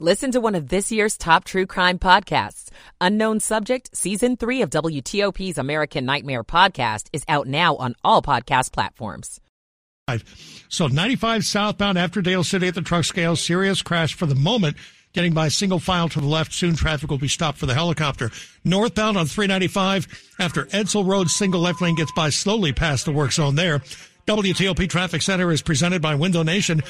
Listen 0.00 0.32
to 0.32 0.40
one 0.40 0.56
of 0.56 0.70
this 0.70 0.90
year's 0.90 1.16
top 1.16 1.44
true 1.44 1.66
crime 1.66 2.00
podcasts. 2.00 2.68
Unknown 3.00 3.38
Subject, 3.38 3.96
Season 3.96 4.36
3 4.36 4.62
of 4.62 4.70
WTOP's 4.70 5.56
American 5.56 6.04
Nightmare 6.04 6.42
podcast 6.42 7.06
is 7.12 7.22
out 7.28 7.46
now 7.46 7.76
on 7.76 7.94
all 8.02 8.20
podcast 8.20 8.72
platforms. 8.72 9.40
So 10.68 10.88
95 10.88 11.46
southbound 11.46 11.96
after 11.96 12.20
Dale 12.20 12.42
City 12.42 12.66
at 12.66 12.74
the 12.74 12.82
truck 12.82 13.04
scale, 13.04 13.36
serious 13.36 13.82
crash 13.82 14.14
for 14.14 14.26
the 14.26 14.34
moment. 14.34 14.76
Getting 15.12 15.32
by 15.32 15.46
single 15.46 15.78
file 15.78 16.08
to 16.08 16.20
the 16.20 16.26
left. 16.26 16.52
Soon 16.52 16.74
traffic 16.74 17.08
will 17.08 17.18
be 17.18 17.28
stopped 17.28 17.58
for 17.58 17.66
the 17.66 17.74
helicopter. 17.74 18.32
Northbound 18.64 19.16
on 19.16 19.26
395 19.26 20.08
after 20.40 20.64
Edsel 20.64 21.06
Road, 21.06 21.30
single 21.30 21.60
left 21.60 21.80
lane 21.80 21.94
gets 21.94 22.10
by 22.10 22.30
slowly 22.30 22.72
past 22.72 23.04
the 23.04 23.12
work 23.12 23.30
zone 23.30 23.54
there. 23.54 23.78
WTOP 24.26 24.88
Traffic 24.88 25.22
Center 25.22 25.52
is 25.52 25.62
presented 25.62 26.02
by 26.02 26.16
Window 26.16 26.42
Nation. 26.42 26.82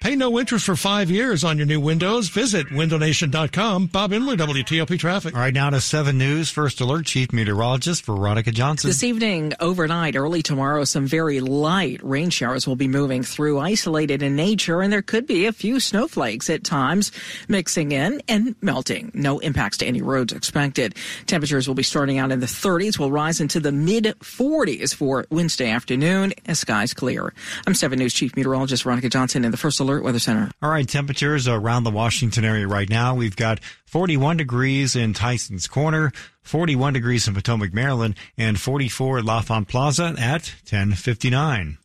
Pay 0.00 0.14
no 0.14 0.38
interest 0.38 0.64
for 0.64 0.76
five 0.76 1.10
years 1.10 1.42
on 1.42 1.58
your 1.58 1.66
new 1.66 1.80
windows. 1.80 2.28
Visit 2.28 2.68
windownation.com. 2.68 3.86
Bob 3.86 4.12
Inler, 4.12 4.36
WTOP 4.36 4.96
Traffic. 4.96 5.34
All 5.34 5.40
right, 5.40 5.52
now 5.52 5.70
to 5.70 5.80
7 5.80 6.16
News. 6.16 6.50
First 6.50 6.80
alert, 6.80 7.06
Chief 7.06 7.32
Meteorologist 7.32 8.04
Veronica 8.04 8.52
Johnson. 8.52 8.90
This 8.90 9.02
evening, 9.02 9.54
overnight, 9.58 10.14
early 10.14 10.40
tomorrow, 10.40 10.84
some 10.84 11.08
very 11.08 11.40
light 11.40 12.00
rain 12.04 12.30
showers 12.30 12.64
will 12.64 12.76
be 12.76 12.86
moving 12.86 13.24
through, 13.24 13.58
isolated 13.58 14.22
in 14.22 14.36
nature, 14.36 14.82
and 14.82 14.92
there 14.92 15.02
could 15.02 15.26
be 15.26 15.46
a 15.46 15.52
few 15.52 15.80
snowflakes 15.80 16.48
at 16.48 16.62
times 16.62 17.10
mixing 17.48 17.90
in 17.90 18.22
and 18.28 18.54
melting. 18.62 19.10
No 19.14 19.40
impacts 19.40 19.78
to 19.78 19.86
any 19.86 20.00
roads 20.00 20.32
expected. 20.32 20.94
Temperatures 21.26 21.66
will 21.66 21.74
be 21.74 21.82
starting 21.82 22.18
out 22.18 22.30
in 22.30 22.38
the 22.38 22.46
30s, 22.46 23.00
will 23.00 23.10
rise 23.10 23.40
into 23.40 23.58
the 23.58 23.72
mid 23.72 24.04
40s 24.20 24.94
for 24.94 25.26
Wednesday 25.30 25.70
afternoon 25.70 26.34
as 26.46 26.60
skies 26.60 26.94
clear. 26.94 27.34
I'm 27.66 27.74
7 27.74 27.98
News 27.98 28.14
Chief 28.14 28.36
Meteorologist 28.36 28.84
Veronica 28.84 29.08
Johnson 29.08 29.44
in 29.44 29.50
the 29.50 29.56
First 29.56 29.80
Alert 29.80 29.87
Weather 29.88 30.18
Center. 30.18 30.50
All 30.62 30.70
right, 30.70 30.88
temperatures 30.88 31.48
around 31.48 31.84
the 31.84 31.90
Washington 31.90 32.44
area 32.44 32.66
right 32.66 32.88
now. 32.88 33.14
We've 33.14 33.36
got 33.36 33.60
41 33.86 34.36
degrees 34.36 34.94
in 34.94 35.14
Tyson's 35.14 35.66
Corner, 35.66 36.12
41 36.42 36.92
degrees 36.92 37.26
in 37.26 37.34
Potomac, 37.34 37.72
Maryland, 37.72 38.14
and 38.36 38.60
44 38.60 39.18
at 39.18 39.24
L'Enfant 39.24 39.68
Plaza 39.68 40.14
at 40.18 40.54
1059. 40.68 41.78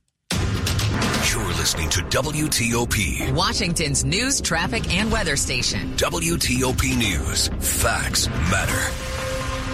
You're 1.32 1.48
listening 1.54 1.90
to 1.90 2.02
WTOP, 2.02 3.34
Washington's 3.34 4.04
news, 4.04 4.42
traffic, 4.42 4.94
and 4.94 5.12
weather 5.12 5.36
station. 5.36 5.94
WTOP 5.96 6.98
News. 6.98 7.48
Facts 7.60 8.28
matter. 8.28 9.13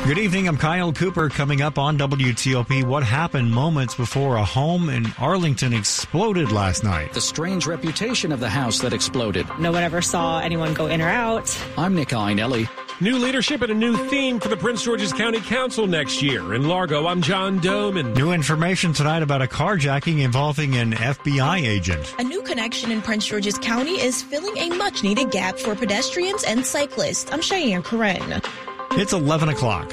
Good 0.05 0.17
evening. 0.17 0.47
I'm 0.47 0.57
Kyle 0.57 0.91
Cooper. 0.91 1.29
Coming 1.29 1.61
up 1.61 1.77
on 1.77 1.95
WTOP, 1.99 2.83
what 2.83 3.03
happened 3.03 3.51
moments 3.51 3.93
before 3.93 4.37
a 4.37 4.43
home 4.43 4.89
in 4.89 5.05
Arlington 5.19 5.71
exploded 5.71 6.51
last 6.51 6.83
night? 6.83 7.13
The 7.13 7.21
strange 7.21 7.67
reputation 7.67 8.31
of 8.31 8.39
the 8.39 8.49
house 8.49 8.79
that 8.79 8.91
exploded. 8.91 9.45
No 9.59 9.71
one 9.71 9.83
ever 9.83 10.01
saw 10.01 10.39
anyone 10.39 10.73
go 10.73 10.87
in 10.87 10.99
or 10.99 11.09
out. 11.09 11.55
I'm 11.77 11.93
Nick 11.93 12.09
Iannelli. 12.09 12.67
New 13.01 13.17
leadership 13.17 13.61
and 13.61 13.71
a 13.71 13.75
new 13.75 13.95
theme 14.09 14.39
for 14.41 14.49
the 14.49 14.57
Prince 14.57 14.83
George's 14.83 15.13
County 15.13 15.39
Council 15.39 15.87
next 15.87 16.21
year. 16.21 16.53
In 16.53 16.67
Largo, 16.67 17.05
I'm 17.07 17.21
John 17.21 17.59
Domen. 17.59 18.13
New 18.15 18.31
information 18.33 18.91
tonight 18.91 19.23
about 19.23 19.41
a 19.41 19.47
carjacking 19.47 20.19
involving 20.21 20.75
an 20.75 20.91
FBI 20.93 21.61
agent. 21.65 22.13
A 22.19 22.23
new 22.23 22.41
connection 22.41 22.91
in 22.91 23.01
Prince 23.01 23.25
George's 23.27 23.57
County 23.57 24.01
is 24.01 24.21
filling 24.21 24.57
a 24.57 24.75
much 24.75 25.01
needed 25.03 25.31
gap 25.31 25.57
for 25.57 25.75
pedestrians 25.75 26.43
and 26.43 26.65
cyclists. 26.65 27.31
I'm 27.31 27.41
Cheyenne 27.41 27.83
Corin. 27.83 28.41
It's 28.93 29.13
11 29.13 29.49
o'clock. 29.49 29.89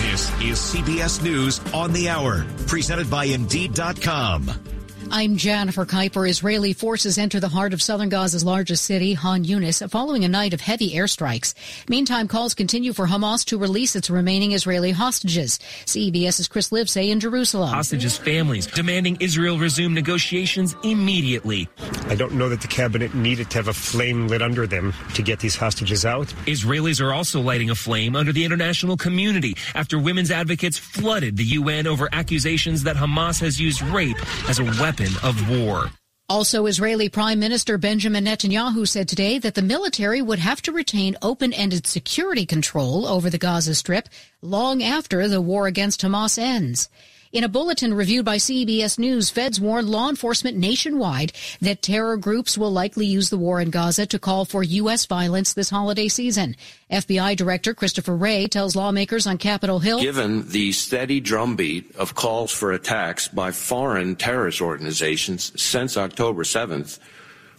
This 0.00 0.30
is 0.40 0.58
CBS 0.58 1.22
News 1.22 1.60
on 1.74 1.92
the 1.92 2.08
Hour, 2.08 2.46
presented 2.66 3.10
by 3.10 3.24
Indeed.com. 3.24 4.75
I'm 5.10 5.36
Jennifer 5.36 5.86
Keiper. 5.86 6.28
Israeli 6.28 6.72
forces 6.72 7.16
enter 7.16 7.38
the 7.38 7.48
heart 7.48 7.72
of 7.72 7.80
southern 7.80 8.10
Gaza's 8.10 8.44
largest 8.44 8.84
city, 8.84 9.14
Khan 9.14 9.44
Younis, 9.44 9.88
following 9.88 10.24
a 10.24 10.28
night 10.28 10.52
of 10.52 10.60
heavy 10.60 10.94
airstrikes. 10.94 11.54
Meantime, 11.88 12.26
calls 12.26 12.54
continue 12.54 12.92
for 12.92 13.06
Hamas 13.06 13.44
to 13.46 13.58
release 13.58 13.94
its 13.94 14.10
remaining 14.10 14.52
Israeli 14.52 14.90
hostages. 14.90 15.58
CBS's 15.84 16.48
Chris 16.48 16.70
Livesay 16.70 17.10
in 17.10 17.20
Jerusalem. 17.20 17.68
Hostages' 17.68 18.18
families 18.18 18.66
demanding 18.66 19.16
Israel 19.20 19.58
resume 19.58 19.94
negotiations 19.94 20.74
immediately. 20.82 21.68
I 22.08 22.16
don't 22.16 22.32
know 22.32 22.48
that 22.48 22.60
the 22.60 22.68
cabinet 22.68 23.14
needed 23.14 23.48
to 23.50 23.58
have 23.58 23.68
a 23.68 23.72
flame 23.72 24.26
lit 24.26 24.42
under 24.42 24.66
them 24.66 24.92
to 25.14 25.22
get 25.22 25.38
these 25.38 25.54
hostages 25.54 26.04
out. 26.04 26.26
Israelis 26.46 27.00
are 27.00 27.12
also 27.12 27.40
lighting 27.40 27.70
a 27.70 27.76
flame 27.76 28.16
under 28.16 28.32
the 28.32 28.44
international 28.44 28.96
community 28.96 29.56
after 29.74 29.98
women's 29.98 30.32
advocates 30.32 30.78
flooded 30.78 31.36
the 31.36 31.44
UN 31.44 31.86
over 31.86 32.08
accusations 32.12 32.82
that 32.82 32.96
Hamas 32.96 33.40
has 33.40 33.60
used 33.60 33.82
rape 33.82 34.18
as 34.48 34.58
a 34.58 34.64
weapon 34.64 34.95
of 35.00 35.50
war. 35.50 35.90
Also, 36.28 36.66
Israeli 36.66 37.08
Prime 37.08 37.38
Minister 37.38 37.78
Benjamin 37.78 38.24
Netanyahu 38.24 38.88
said 38.88 39.08
today 39.08 39.38
that 39.38 39.54
the 39.54 39.62
military 39.62 40.20
would 40.20 40.40
have 40.40 40.60
to 40.62 40.72
retain 40.72 41.16
open-ended 41.22 41.86
security 41.86 42.44
control 42.44 43.06
over 43.06 43.30
the 43.30 43.38
Gaza 43.38 43.76
Strip 43.76 44.08
long 44.42 44.82
after 44.82 45.28
the 45.28 45.40
war 45.40 45.68
against 45.68 46.00
Hamas 46.00 46.36
ends. 46.36 46.88
In 47.36 47.44
a 47.44 47.50
bulletin 47.50 47.92
reviewed 47.92 48.24
by 48.24 48.38
CBS 48.38 48.98
News, 48.98 49.28
feds 49.28 49.60
warned 49.60 49.90
law 49.90 50.08
enforcement 50.08 50.56
nationwide 50.56 51.34
that 51.60 51.82
terror 51.82 52.16
groups 52.16 52.56
will 52.56 52.72
likely 52.72 53.04
use 53.04 53.28
the 53.28 53.36
war 53.36 53.60
in 53.60 53.68
Gaza 53.68 54.06
to 54.06 54.18
call 54.18 54.46
for 54.46 54.62
U.S. 54.62 55.04
violence 55.04 55.52
this 55.52 55.68
holiday 55.68 56.08
season. 56.08 56.56
FBI 56.90 57.36
Director 57.36 57.74
Christopher 57.74 58.16
Wray 58.16 58.46
tells 58.46 58.74
lawmakers 58.74 59.26
on 59.26 59.36
Capitol 59.36 59.80
Hill. 59.80 60.00
Given 60.00 60.48
the 60.48 60.72
steady 60.72 61.20
drumbeat 61.20 61.94
of 61.96 62.14
calls 62.14 62.52
for 62.52 62.72
attacks 62.72 63.28
by 63.28 63.50
foreign 63.50 64.16
terrorist 64.16 64.62
organizations 64.62 65.52
since 65.62 65.98
October 65.98 66.42
7th, 66.42 66.98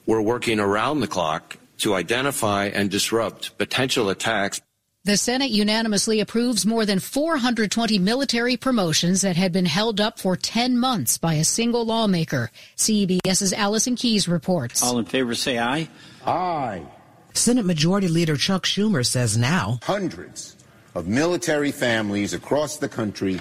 we're 0.07 0.21
working 0.21 0.59
around 0.59 1.01
the 1.01 1.07
clock 1.07 1.55
to 1.77 1.93
identify 1.93 2.65
and 2.65 2.89
disrupt 2.89 3.55
potential 3.59 4.09
attacks 4.09 4.59
the 5.07 5.15
Senate 5.15 5.51
unanimously 5.51 6.19
approves 6.19 6.65
more 6.65 6.85
than 6.85 6.99
420 6.99 7.97
military 7.97 8.57
promotions 8.57 9.21
that 9.21 9.37
had 9.37 9.53
been 9.53 9.65
held 9.65 10.01
up 10.01 10.19
for 10.19 10.35
10 10.35 10.77
months 10.77 11.17
by 11.17 11.35
a 11.35 11.45
single 11.45 11.85
lawmaker. 11.85 12.51
CBS's 12.75 13.53
Allison 13.53 13.95
Keyes 13.95 14.27
reports. 14.27 14.83
All 14.83 14.99
in 14.99 15.05
favor 15.05 15.33
say 15.33 15.59
aye. 15.59 15.87
Aye. 16.25 16.85
Senate 17.33 17.65
Majority 17.65 18.09
Leader 18.09 18.35
Chuck 18.35 18.65
Schumer 18.65 19.05
says 19.05 19.37
now 19.37 19.79
hundreds 19.83 20.57
of 20.93 21.07
military 21.07 21.71
families 21.71 22.33
across 22.33 22.75
the 22.75 22.89
country 22.89 23.39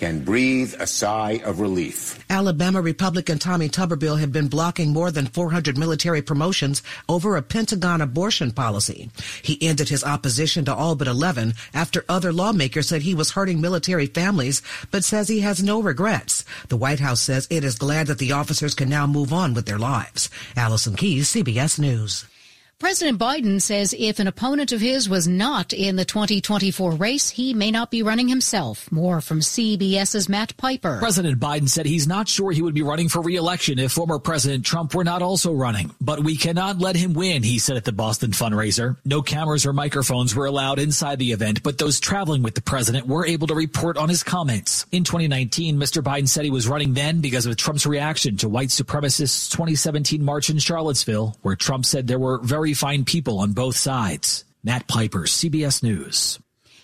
can 0.00 0.24
breathe 0.24 0.74
a 0.80 0.86
sigh 0.86 1.42
of 1.44 1.60
relief. 1.60 2.24
Alabama 2.30 2.80
Republican 2.80 3.38
Tommy 3.38 3.68
Tuberville 3.68 4.18
had 4.18 4.32
been 4.32 4.48
blocking 4.48 4.94
more 4.94 5.10
than 5.10 5.26
400 5.26 5.76
military 5.76 6.22
promotions 6.22 6.82
over 7.06 7.36
a 7.36 7.42
Pentagon 7.42 8.00
abortion 8.00 8.50
policy. 8.50 9.10
He 9.42 9.58
ended 9.60 9.90
his 9.90 10.02
opposition 10.02 10.64
to 10.64 10.74
all 10.74 10.94
but 10.94 11.06
11 11.06 11.52
after 11.74 12.06
other 12.08 12.32
lawmakers 12.32 12.88
said 12.88 13.02
he 13.02 13.14
was 13.14 13.32
hurting 13.32 13.60
military 13.60 14.06
families, 14.06 14.62
but 14.90 15.04
says 15.04 15.28
he 15.28 15.40
has 15.40 15.62
no 15.62 15.82
regrets. 15.82 16.46
The 16.68 16.78
White 16.78 17.00
House 17.00 17.20
says 17.20 17.46
it 17.50 17.62
is 17.62 17.76
glad 17.76 18.06
that 18.06 18.16
the 18.16 18.32
officers 18.32 18.74
can 18.74 18.88
now 18.88 19.06
move 19.06 19.34
on 19.34 19.52
with 19.52 19.66
their 19.66 19.78
lives. 19.78 20.30
Allison 20.56 20.96
Keyes, 20.96 21.28
CBS 21.28 21.78
News. 21.78 22.24
President 22.80 23.18
Biden 23.18 23.60
says 23.60 23.94
if 23.98 24.20
an 24.20 24.26
opponent 24.26 24.72
of 24.72 24.80
his 24.80 25.06
was 25.06 25.28
not 25.28 25.74
in 25.74 25.96
the 25.96 26.04
2024 26.06 26.92
race, 26.92 27.28
he 27.28 27.52
may 27.52 27.70
not 27.70 27.90
be 27.90 28.02
running 28.02 28.26
himself. 28.26 28.90
More 28.90 29.20
from 29.20 29.40
CBS's 29.40 30.30
Matt 30.30 30.56
Piper. 30.56 30.96
President 30.98 31.38
Biden 31.38 31.68
said 31.68 31.84
he's 31.84 32.08
not 32.08 32.26
sure 32.26 32.50
he 32.50 32.62
would 32.62 32.72
be 32.72 32.80
running 32.80 33.10
for 33.10 33.20
re-election 33.20 33.78
if 33.78 33.92
former 33.92 34.18
President 34.18 34.64
Trump 34.64 34.94
were 34.94 35.04
not 35.04 35.20
also 35.20 35.52
running. 35.52 35.94
But 36.00 36.24
we 36.24 36.38
cannot 36.38 36.78
let 36.78 36.96
him 36.96 37.12
win, 37.12 37.42
he 37.42 37.58
said 37.58 37.76
at 37.76 37.84
the 37.84 37.92
Boston 37.92 38.30
fundraiser. 38.30 38.96
No 39.04 39.20
cameras 39.20 39.66
or 39.66 39.74
microphones 39.74 40.34
were 40.34 40.46
allowed 40.46 40.78
inside 40.78 41.18
the 41.18 41.32
event, 41.32 41.62
but 41.62 41.76
those 41.76 42.00
traveling 42.00 42.42
with 42.42 42.54
the 42.54 42.62
president 42.62 43.06
were 43.06 43.26
able 43.26 43.46
to 43.48 43.54
report 43.54 43.98
on 43.98 44.08
his 44.08 44.22
comments. 44.22 44.86
In 44.90 45.04
2019, 45.04 45.76
Mr. 45.76 46.02
Biden 46.02 46.28
said 46.28 46.44
he 46.44 46.50
was 46.50 46.66
running 46.66 46.94
then 46.94 47.20
because 47.20 47.44
of 47.44 47.58
Trump's 47.58 47.84
reaction 47.84 48.38
to 48.38 48.48
white 48.48 48.70
supremacists' 48.70 49.50
2017 49.50 50.24
march 50.24 50.48
in 50.48 50.58
Charlottesville, 50.58 51.36
where 51.42 51.56
Trump 51.56 51.84
said 51.84 52.06
there 52.06 52.18
were 52.18 52.38
very 52.38 52.69
fine 52.74 53.04
people 53.04 53.38
on 53.38 53.52
both 53.52 53.76
sides. 53.76 54.44
Matt 54.62 54.86
Piper, 54.86 55.22
CBS 55.22 55.82
News. 55.82 56.38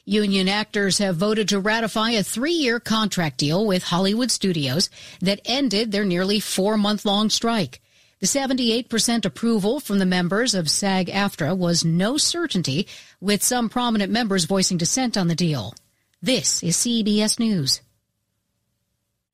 Union 0.04 0.48
actors 0.48 0.98
have 0.98 1.16
voted 1.16 1.48
to 1.48 1.58
ratify 1.58 2.10
a 2.10 2.22
three-year 2.22 2.78
contract 2.78 3.38
deal 3.38 3.66
with 3.66 3.82
Hollywood 3.82 4.30
studios 4.30 4.88
that 5.20 5.40
ended 5.44 5.90
their 5.90 6.04
nearly 6.04 6.38
four-month-long 6.38 7.28
strike. 7.28 7.80
The 8.20 8.26
78% 8.26 9.24
approval 9.24 9.80
from 9.80 9.98
the 9.98 10.06
members 10.06 10.54
of 10.54 10.70
SAG-AFTRA 10.70 11.56
was 11.56 11.84
no 11.84 12.16
certainty, 12.16 12.86
with 13.20 13.42
some 13.42 13.68
prominent 13.68 14.12
members 14.12 14.44
voicing 14.44 14.78
dissent 14.78 15.16
on 15.16 15.28
the 15.28 15.34
deal. 15.34 15.74
This 16.22 16.62
is 16.62 16.76
CBS 16.76 17.38
News. 17.38 17.82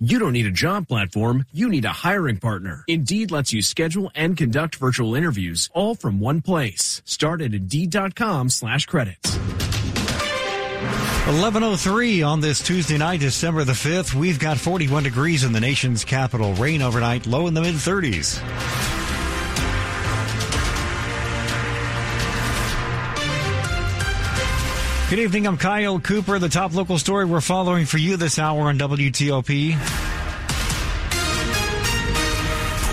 You 0.04 0.19
don't 0.19 0.32
need 0.32 0.46
a 0.46 0.50
job 0.50 0.88
platform, 0.88 1.46
you 1.52 1.69
need 1.69 1.84
a 1.84 1.93
hiring 1.93 2.38
partner. 2.38 2.82
Indeed 2.88 3.31
lets 3.31 3.52
you 3.52 3.62
schedule 3.62 4.10
and 4.16 4.37
conduct 4.37 4.75
virtual 4.75 5.14
interviews 5.14 5.70
all 5.75 5.94
from 5.94 6.19
one 6.19 6.40
place. 6.40 7.00
Start 7.04 7.40
at 7.40 7.54
Indeed.com 7.54 8.50
slash 8.50 8.87
credits. 8.87 9.37
1103 11.26 12.22
on 12.22 12.40
this 12.40 12.60
Tuesday 12.60 12.99
night, 12.99 13.20
December 13.20 13.62
the 13.62 13.75
5th. 13.75 14.12
We've 14.12 14.40
got 14.40 14.58
41 14.58 15.04
degrees 15.04 15.44
in 15.44 15.52
the 15.52 15.60
nation's 15.60 16.04
capital. 16.04 16.52
Rain 16.54 16.82
overnight, 16.82 17.28
low 17.28 17.46
in 17.46 17.54
the 17.54 17.60
mid 17.60 17.76
30s. 17.76 19.01
Good 25.12 25.19
evening. 25.19 25.47
I'm 25.47 25.59
Kyle 25.59 26.00
Cooper. 26.00 26.38
The 26.38 26.49
top 26.49 26.73
local 26.73 26.97
story 26.97 27.26
we're 27.26 27.43
following 27.43 27.85
for 27.85 27.99
you 27.99 28.17
this 28.17 28.38
hour 28.38 28.62
on 28.62 28.79
WTOP. 28.79 30.12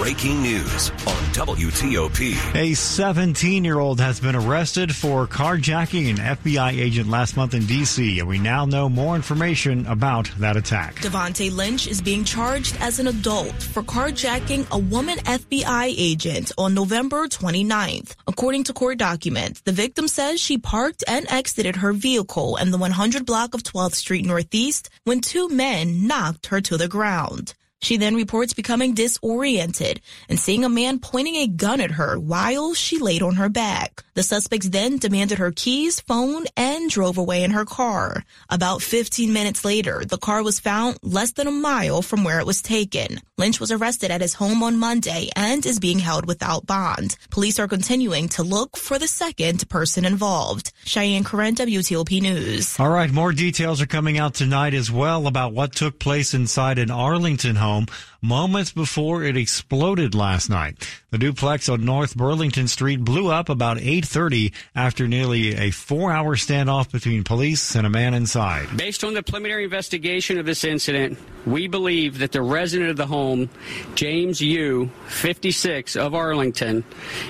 Breaking 0.10 0.42
news 0.42 0.90
on 0.90 1.22
WTOP. 1.38 2.56
A 2.56 2.74
17 2.74 3.64
year 3.64 3.78
old 3.78 4.00
has 4.00 4.20
been 4.20 4.36
arrested 4.36 4.96
for 4.96 5.28
carjacking 5.28 6.10
an 6.10 6.16
FBI 6.16 6.72
agent 6.80 7.12
last 7.12 7.38
month 7.38 7.54
in 7.54 7.68
D.C., 7.68 8.20
and 8.20 8.28
we 8.28 8.40
now 8.40 8.66
know 8.66 8.90
more 8.90 9.16
information 9.16 9.86
about 9.86 10.32
that 10.40 10.58
attack. 10.58 10.96
Devonte 10.96 11.56
Lynch 11.56 11.86
is 11.86 12.02
being 12.02 12.24
charged 12.24 12.76
as 12.80 12.98
an 12.98 13.06
adult 13.06 13.62
for 13.62 13.84
carjacking 13.84 14.68
a 14.72 14.80
woman 14.80 15.20
FBI 15.20 15.94
agent 15.96 16.54
on 16.58 16.74
November 16.74 17.28
29th. 17.28 18.16
According 18.26 18.64
to 18.64 18.74
court 18.74 18.98
documents, 18.98 19.62
the 19.62 19.72
victim 19.72 20.08
says 20.08 20.42
she 20.42 20.58
parked 20.58 21.04
and 21.08 21.30
exited 21.30 21.76
her 21.76 21.94
vehicle 21.94 22.58
in 22.58 22.72
the 22.72 22.80
100 22.80 23.28
block 23.28 23.54
of 23.54 23.62
12th 23.62 23.94
Street 23.94 24.26
Northeast 24.26 24.90
when 25.04 25.22
two 25.22 25.50
men 25.50 26.08
knocked 26.08 26.48
her 26.48 26.62
to 26.62 26.78
the 26.78 26.88
ground. 26.88 27.54
She 27.82 27.96
then 27.96 28.16
reports 28.16 28.54
becoming 28.54 28.94
disoriented 28.94 30.02
and 30.28 30.38
seeing 30.38 30.66
a 30.66 30.70
man 30.70 31.00
pointing 31.00 31.38
a 31.38 31.48
gun 31.48 31.80
at 31.80 31.92
her 31.92 32.20
while 32.20 32.74
she 32.74 33.00
laid 33.00 33.22
on 33.22 33.36
her 33.36 33.48
back. 33.48 34.04
The 34.16 34.24
suspects 34.24 34.68
then 34.68 34.98
demanded 34.98 35.38
her 35.38 35.54
keys, 35.54 36.02
phone, 36.02 36.46
and 36.58 36.90
drove 36.90 37.18
away 37.18 37.42
in 37.42 37.52
her 37.52 37.64
car. 37.64 38.26
About 38.50 38.82
15 38.82 39.32
minutes 39.32 39.64
later, 39.64 40.04
the 40.06 40.18
car 40.18 40.44
was 40.44 40.60
found 40.60 40.98
less 41.02 41.32
than 41.32 41.48
a 41.48 41.52
mile 41.52 42.02
from 42.02 42.26
where 42.26 42.42
it 42.42 42.46
was 42.46 42.62
taken. 42.62 43.22
Lynch 43.38 43.62
was 43.62 43.72
arrested 43.72 44.12
at 44.12 44.20
his 44.20 44.34
home 44.34 44.62
on 44.62 44.78
Monday 44.78 45.30
and 45.38 45.66
is 45.66 45.80
being 45.80 46.00
held 46.00 46.28
without 46.28 46.68
bond. 46.68 47.16
Police 47.30 47.60
are 47.60 47.68
continuing 47.70 48.28
to 48.30 48.44
look 48.44 48.76
for 48.76 49.00
the 49.00 49.08
second 49.08 49.70
person 49.70 50.04
involved. 50.04 50.74
Cheyenne 50.84 51.24
Corin, 51.24 51.56
WTOP 51.56 52.22
News. 52.22 52.78
All 52.78 52.90
right, 52.90 53.10
more 53.10 53.32
details 53.32 53.82
are 53.82 53.86
coming 53.88 54.18
out 54.18 54.34
tonight 54.34 54.74
as 54.74 54.92
well 54.92 55.28
about 55.28 55.54
what 55.54 55.74
took 55.74 55.98
place 55.98 56.34
inside 56.34 56.78
an 56.78 56.92
Arlington 56.92 57.56
home 57.56 57.69
home 57.70 57.86
moments 58.22 58.72
before 58.72 59.24
it 59.24 59.38
exploded 59.38 60.14
last 60.14 60.50
night. 60.50 60.76
The 61.12 61.18
duplex 61.18 61.70
on 61.70 61.86
North 61.86 62.16
Burlington 62.16 62.68
Street 62.68 63.04
blew 63.04 63.32
up 63.32 63.50
about 63.50 63.78
8:30 63.78 64.52
after 64.76 65.08
nearly 65.08 65.56
a 65.56 65.72
4-hour 65.72 66.36
standoff 66.36 66.92
between 66.92 67.24
police 67.24 67.76
and 67.76 67.88
a 67.88 67.90
man 67.90 68.14
inside. 68.14 68.76
Based 68.76 69.04
on 69.04 69.14
the 69.14 69.24
preliminary 69.24 69.64
investigation 69.64 70.38
of 70.38 70.46
this 70.46 70.64
incident, 70.64 71.18
we 71.46 71.68
believe 71.68 72.20
that 72.20 72.32
the 72.32 72.42
resident 72.42 72.90
of 72.90 72.98
the 72.98 73.08
home, 73.08 73.50
James 73.96 74.42
Yu, 74.42 74.90
56 75.08 75.96
of 75.96 76.14
Arlington, 76.14 76.84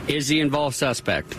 is 0.07 0.27
the 0.27 0.39
involved 0.39 0.75
suspect. 0.75 1.35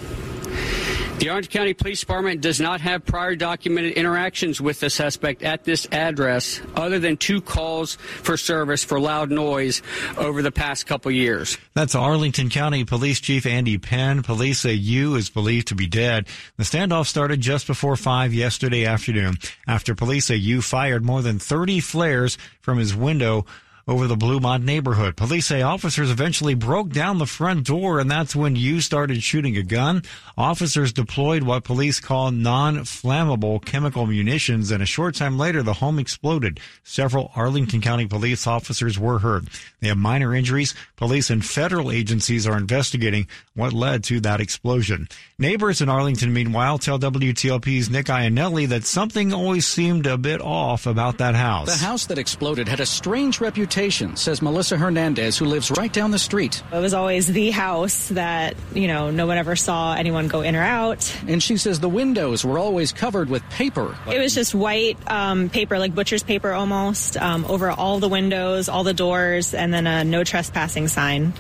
The 1.21 1.29
Orange 1.29 1.51
County 1.51 1.75
Police 1.75 2.01
Department 2.01 2.41
does 2.41 2.63
not 2.63 2.81
have 2.81 3.05
prior 3.05 3.37
documented 3.37 3.93
interactions 3.93 4.59
with 4.59 4.81
the 4.81 4.89
suspect 4.89 5.43
at 5.43 5.65
this 5.65 5.87
address 5.93 6.63
other 6.75 6.99
than 6.99 7.19
two 7.19 7.43
calls 7.43 7.97
for 7.97 8.39
service 8.39 8.83
for 8.85 8.99
loud 8.99 9.31
noise 9.31 9.83
over 10.17 10.41
the 10.41 10.51
past 10.51 10.87
couple 10.87 11.11
years. 11.13 11.59
That's 11.75 11.95
Arlington 11.95 12.49
County 12.49 12.87
Police 12.87 13.21
Chief 13.21 13.45
Andy 13.45 13.77
Penn. 13.77 14.23
Police 14.23 14.61
say 14.61 14.73
Yu 14.73 15.15
is 15.15 15.29
believed 15.29 15.69
to 15.69 15.75
be 15.75 15.87
dead. 15.87 16.27
The 16.57 16.65
standoff 16.65 17.07
started 17.07 17.43
just 17.43 17.67
before 17.67 17.97
5 17.97 18.33
yesterday 18.33 18.87
afternoon 18.87 19.35
after 19.67 19.95
police 19.95 20.25
say 20.25 20.37
Yu 20.37 20.63
fired 20.63 21.05
more 21.05 21.21
than 21.21 21.39
30 21.39 21.81
flares 21.81 22.39
from 22.63 22.79
his 22.79 22.97
window 22.97 23.45
over 23.91 24.07
the 24.07 24.17
Bluemont 24.17 24.63
neighborhood. 24.63 25.17
Police 25.17 25.47
say 25.47 25.63
officers 25.63 26.13
eventually 26.13 26.55
broke 26.55 26.91
down 26.91 27.19
the 27.19 27.27
front 27.27 27.67
door 27.67 27.99
and 27.99 28.09
that's 28.09 28.37
when 28.37 28.55
Yu 28.55 28.81
started 28.81 29.21
shooting 29.21 29.57
a 29.57 29.65
gun. 29.65 30.03
Officers 30.39 30.93
deployed 30.93 31.43
what 31.43 31.65
police 31.65 31.99
call 31.99 32.31
non-flammable 32.31 33.65
chemical 33.65 34.07
munitions 34.07 34.71
and 34.71 34.81
a 34.81 34.87
short 34.87 35.17
time 35.17 35.37
later 35.37 35.65
the 35.65 35.73
home 35.73 35.99
exploded. 35.99 36.61
Several 36.85 37.33
Arlington 37.35 37.81
County 37.81 38.07
police 38.07 38.47
officers 38.47 38.97
were 38.97 39.19
hurt. 39.19 39.47
They 39.81 39.89
have 39.89 39.99
minor 39.99 40.37
injuries. 40.37 40.73
Police 40.95 41.29
and 41.29 41.45
federal 41.45 41.91
agencies 41.91 42.47
are 42.47 42.57
investigating 42.57 43.27
what 43.55 43.73
led 43.73 44.05
to 44.05 44.21
that 44.21 44.41
explosion. 44.41 45.09
Neighbors 45.37 45.81
in 45.81 45.89
Arlington, 45.89 46.33
meanwhile, 46.33 46.79
tell 46.79 47.01
WTOP's 47.01 47.91
Nick 47.91 48.07
Iannelli 48.07 48.69
that 48.69 48.85
something 48.85 49.35
always 49.35 49.67
seemed 49.67 50.07
a 50.07 50.17
bit 50.17 50.41
off 50.41 50.87
about 50.87 51.19
that 51.19 51.35
house. 51.35 51.67
The 51.67 51.85
house 51.85 52.07
that 52.07 52.19
exploded 52.19 52.69
had 52.69 52.79
a 52.79 52.87
strange 52.87 53.41
reputation 53.41 53.80
says 53.89 54.43
Melissa 54.43 54.77
Hernandez, 54.77 55.39
who 55.39 55.47
lives 55.47 55.71
right 55.71 55.91
down 55.91 56.11
the 56.11 56.19
street. 56.19 56.63
It 56.71 56.79
was 56.79 56.93
always 56.93 57.27
the 57.27 57.51
house 57.51 58.09
that, 58.09 58.55
you 58.75 58.87
know, 58.89 59.11
no 59.11 59.27
one 59.27 59.39
ever 59.39 59.57
saw 59.57 59.95
anyone 59.95 60.29
go 60.29 60.43
in 60.43 60.55
or 60.55 60.63
out. 60.63 61.11
And 61.27 61.43
she 61.43 61.57
says 61.57 61.81
the 61.81 61.89
windows 61.89 62.45
were 62.45 62.59
always 62.59 62.93
covered 62.93 63.31
with 63.31 63.43
paper. 63.51 63.97
It 64.07 64.19
was 64.19 64.35
just 64.35 64.55
white 64.55 64.99
um, 65.07 65.49
paper, 65.49 65.79
like 65.79 65.95
butcher's 65.95 66.23
paper 66.23 66.53
almost, 66.53 67.17
um, 67.17 67.47
over 67.47 67.71
all 67.71 68.01
the 68.01 68.09
windows, 68.09 68.69
all 68.69 68.85
the 68.85 68.93
doors, 68.93 69.55
and 69.55 69.73
then 69.73 69.87
a 69.87 70.05
no 70.05 70.25
trespassing 70.25 70.89
sign. 70.89 71.33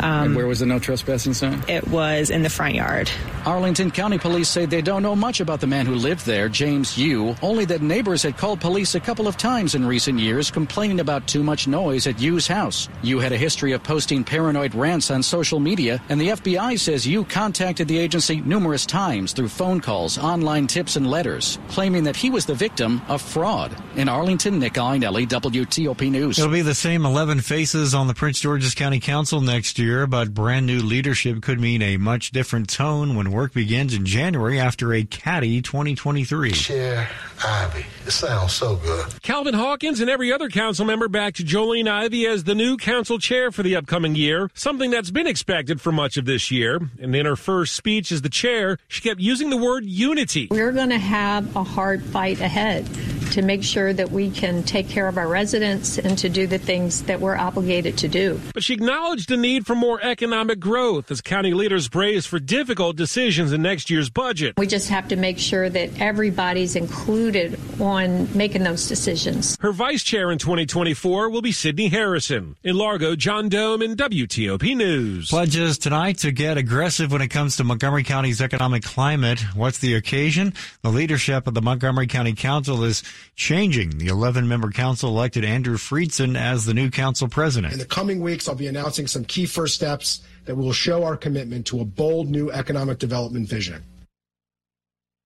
Um, 0.00 0.26
and 0.26 0.36
where 0.36 0.46
was 0.46 0.60
the 0.60 0.66
no 0.66 0.78
trespassing 0.78 1.34
sign? 1.34 1.62
It 1.68 1.86
was 1.88 2.30
in 2.30 2.42
the 2.42 2.50
front 2.50 2.74
yard. 2.74 3.10
Arlington 3.46 3.90
County 3.90 4.18
Police 4.18 4.48
say 4.48 4.64
they 4.64 4.80
don't 4.80 5.02
know 5.02 5.14
much 5.14 5.40
about 5.40 5.60
the 5.60 5.66
man 5.66 5.84
who 5.84 5.94
lived 5.94 6.24
there, 6.24 6.48
James 6.48 6.96
Yu, 6.96 7.36
only 7.42 7.64
that 7.66 7.82
neighbors 7.82 8.22
had 8.22 8.38
called 8.38 8.60
police 8.60 8.94
a 8.94 9.00
couple 9.00 9.28
of 9.28 9.36
times 9.36 9.74
in 9.74 9.86
recent 9.86 10.18
years 10.18 10.50
complaining 10.50 11.00
about 11.00 11.26
too 11.26 11.42
much 11.42 11.68
noise 11.68 12.06
at 12.06 12.18
Yu's 12.18 12.46
house. 12.46 12.88
Yu 13.02 13.18
had 13.18 13.32
a 13.32 13.36
history 13.36 13.72
of 13.72 13.82
posting 13.82 14.24
paranoid 14.24 14.74
rants 14.74 15.10
on 15.10 15.22
social 15.22 15.60
media, 15.60 16.00
and 16.08 16.18
the 16.18 16.28
FBI 16.28 16.78
says 16.78 17.06
Yu 17.06 17.24
contacted 17.24 17.86
the 17.86 17.98
agency 17.98 18.40
numerous 18.40 18.86
times 18.86 19.32
through 19.32 19.48
phone 19.48 19.80
calls, 19.80 20.16
online 20.16 20.66
tips, 20.66 20.96
and 20.96 21.10
letters, 21.10 21.58
claiming 21.68 22.04
that 22.04 22.16
he 22.16 22.30
was 22.30 22.46
the 22.46 22.54
victim 22.54 23.02
of 23.08 23.20
fraud. 23.20 23.76
In 23.96 24.08
Arlington, 24.08 24.58
Nick 24.58 24.74
Iannelli, 24.74 25.26
WTOP 25.28 26.10
News. 26.10 26.38
It'll 26.38 26.50
be 26.50 26.62
the 26.62 26.74
same 26.74 27.04
11 27.04 27.40
faces 27.40 27.94
on 27.94 28.06
the 28.06 28.14
Prince 28.14 28.40
George's 28.40 28.74
County 28.74 29.00
Council 29.00 29.42
next 29.42 29.78
year, 29.78 29.83
but 29.84 30.32
brand 30.32 30.66
new 30.66 30.80
leadership 30.80 31.42
could 31.42 31.60
mean 31.60 31.82
a 31.82 31.98
much 31.98 32.30
different 32.30 32.70
tone 32.70 33.14
when 33.16 33.30
work 33.30 33.52
begins 33.52 33.92
in 33.92 34.06
January 34.06 34.58
after 34.58 34.94
a 34.94 35.04
catty 35.04 35.60
2023. 35.60 36.52
Chair 36.52 37.08
Ivey. 37.44 37.84
It 38.06 38.10
sounds 38.10 38.54
so 38.54 38.76
good. 38.76 39.22
Calvin 39.22 39.52
Hawkins 39.52 40.00
and 40.00 40.08
every 40.08 40.32
other 40.32 40.48
council 40.48 40.86
member 40.86 41.08
back 41.08 41.34
to 41.34 41.44
Jolene 41.44 41.86
Ivey 41.86 42.26
as 42.26 42.44
the 42.44 42.54
new 42.54 42.78
council 42.78 43.18
chair 43.18 43.52
for 43.52 43.62
the 43.62 43.76
upcoming 43.76 44.14
year, 44.14 44.50
something 44.54 44.90
that's 44.90 45.10
been 45.10 45.26
expected 45.26 45.80
for 45.80 45.92
much 45.92 46.16
of 46.16 46.24
this 46.24 46.50
year. 46.50 46.80
And 46.98 47.14
in 47.14 47.26
her 47.26 47.36
first 47.36 47.74
speech 47.74 48.10
as 48.10 48.22
the 48.22 48.30
chair, 48.30 48.78
she 48.88 49.02
kept 49.02 49.20
using 49.20 49.50
the 49.50 49.58
word 49.58 49.84
unity. 49.84 50.48
We're 50.50 50.72
going 50.72 50.90
to 50.90 50.98
have 50.98 51.54
a 51.54 51.62
hard 51.62 52.02
fight 52.02 52.40
ahead 52.40 52.88
to 53.34 53.42
make 53.42 53.64
sure 53.64 53.92
that 53.92 54.12
we 54.12 54.30
can 54.30 54.62
take 54.62 54.88
care 54.88 55.08
of 55.08 55.18
our 55.18 55.26
residents 55.26 55.98
and 55.98 56.16
to 56.18 56.28
do 56.28 56.46
the 56.46 56.58
things 56.58 57.02
that 57.02 57.20
we're 57.20 57.36
obligated 57.36 57.98
to 57.98 58.08
do. 58.08 58.40
But 58.54 58.62
she 58.62 58.74
acknowledged 58.74 59.28
the 59.28 59.36
need 59.36 59.66
for 59.66 59.74
more 59.74 60.00
economic 60.02 60.60
growth 60.60 61.10
as 61.10 61.20
county 61.20 61.52
leaders 61.52 61.88
brace 61.88 62.26
for 62.26 62.38
difficult 62.38 62.96
decisions 62.96 63.52
in 63.52 63.60
next 63.60 63.90
year's 63.90 64.08
budget. 64.08 64.54
We 64.56 64.68
just 64.68 64.88
have 64.88 65.08
to 65.08 65.16
make 65.16 65.38
sure 65.38 65.68
that 65.68 66.00
everybody's 66.00 66.76
included 66.76 67.58
on 67.80 68.28
making 68.36 68.62
those 68.62 68.86
decisions. 68.86 69.56
Her 69.60 69.72
vice 69.72 70.04
chair 70.04 70.30
in 70.30 70.38
2024 70.38 71.28
will 71.28 71.42
be 71.42 71.50
Sydney 71.52 71.88
Harrison. 71.88 72.56
In 72.62 72.76
Largo, 72.76 73.16
John 73.16 73.50
Domen 73.50 73.96
WTOP 73.96 74.76
News. 74.76 75.28
Pledges 75.28 75.78
tonight 75.78 76.18
to 76.18 76.30
get 76.30 76.56
aggressive 76.56 77.10
when 77.10 77.20
it 77.20 77.28
comes 77.28 77.56
to 77.56 77.64
Montgomery 77.64 78.04
County's 78.04 78.40
economic 78.40 78.84
climate. 78.84 79.40
What's 79.54 79.78
the 79.78 79.94
occasion? 79.94 80.54
The 80.82 80.90
leadership 80.90 81.48
of 81.48 81.54
the 81.54 81.62
Montgomery 81.62 82.06
County 82.06 82.34
Council 82.34 82.84
is 82.84 83.02
changing. 83.36 83.98
The 83.98 84.08
11 84.08 84.46
member 84.48 84.70
council 84.70 85.10
elected 85.10 85.44
Andrew 85.44 85.76
Friedson 85.76 86.36
as 86.36 86.64
the 86.64 86.74
new 86.74 86.90
council 86.90 87.28
president. 87.28 87.72
In 87.72 87.78
the 87.78 87.84
coming 87.84 88.20
weeks, 88.20 88.48
I'll 88.48 88.54
be 88.54 88.66
announcing 88.66 89.06
some 89.06 89.24
key 89.24 89.46
first 89.46 89.74
steps 89.74 90.22
that 90.44 90.56
will 90.56 90.72
show 90.72 91.04
our 91.04 91.16
commitment 91.16 91.66
to 91.66 91.80
a 91.80 91.84
bold 91.84 92.28
new 92.28 92.50
economic 92.50 92.98
development 92.98 93.48
vision. 93.48 93.82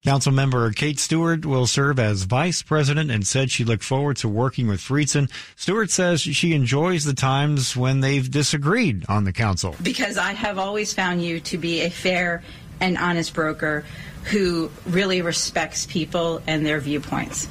Council 0.05 0.31
member 0.31 0.71
Kate 0.71 0.99
Stewart 1.01 1.45
will 1.45 1.67
serve 1.67 1.99
as 1.99 2.23
vice 2.23 2.63
president 2.63 3.11
and 3.11 3.27
said 3.27 3.51
she 3.51 3.65
looked 3.65 3.83
forward 3.83 4.17
to 4.19 4.29
working 4.29 4.69
with 4.69 4.81
Friedson. 4.81 5.29
Stewart 5.57 5.91
says 5.91 6.21
she 6.21 6.55
enjoys 6.55 7.05
the 7.05 7.15
times 7.15 7.77
when 7.77 7.99
they've 8.01 8.31
disagreed 8.31 9.05
on 9.09 9.25
the 9.25 9.33
council. 9.33 9.75
Because 9.83 10.17
I 10.17 10.35
have 10.35 10.57
always 10.57 10.95
found 10.95 11.23
you 11.25 11.41
to 11.41 11.59
be 11.59 11.81
a 11.81 11.91
fair 11.91 12.45
and 12.81 12.97
honest 12.97 13.35
broker 13.35 13.85
who 14.25 14.71
really 14.87 15.21
respects 15.21 15.87
people 15.87 16.43
and 16.47 16.65
their 16.65 16.79
viewpoints. 16.79 17.49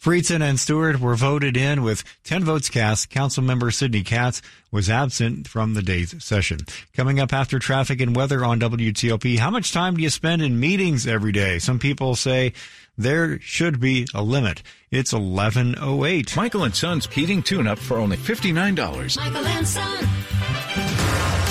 Friedson 0.00 0.42
and 0.42 0.60
Stewart 0.60 1.00
were 1.00 1.16
voted 1.16 1.56
in 1.56 1.82
with 1.82 2.04
10 2.22 2.44
votes 2.44 2.70
cast. 2.70 3.10
Councilmember 3.10 3.74
Sidney 3.74 4.04
Katz 4.04 4.40
was 4.70 4.88
absent 4.88 5.48
from 5.48 5.74
the 5.74 5.82
day's 5.82 6.22
session. 6.22 6.60
Coming 6.94 7.18
up 7.18 7.32
after 7.32 7.58
traffic 7.58 8.00
and 8.00 8.14
weather 8.14 8.44
on 8.44 8.60
WTOP, 8.60 9.38
how 9.38 9.50
much 9.50 9.72
time 9.72 9.96
do 9.96 10.02
you 10.02 10.10
spend 10.10 10.40
in 10.40 10.60
meetings 10.60 11.04
every 11.04 11.32
day? 11.32 11.58
Some 11.58 11.80
people 11.80 12.14
say 12.14 12.52
there 12.96 13.40
should 13.40 13.80
be 13.80 14.06
a 14.14 14.22
limit. 14.22 14.62
It's 14.92 15.12
1108. 15.12 16.36
Michael 16.36 16.62
and 16.62 16.74
Son's 16.74 17.06
heating 17.06 17.42
tune-up 17.42 17.78
for 17.80 17.96
only 17.98 18.16
$59. 18.16 19.16
Michael 19.16 19.46
and 19.46 19.66
Son. 19.66 21.47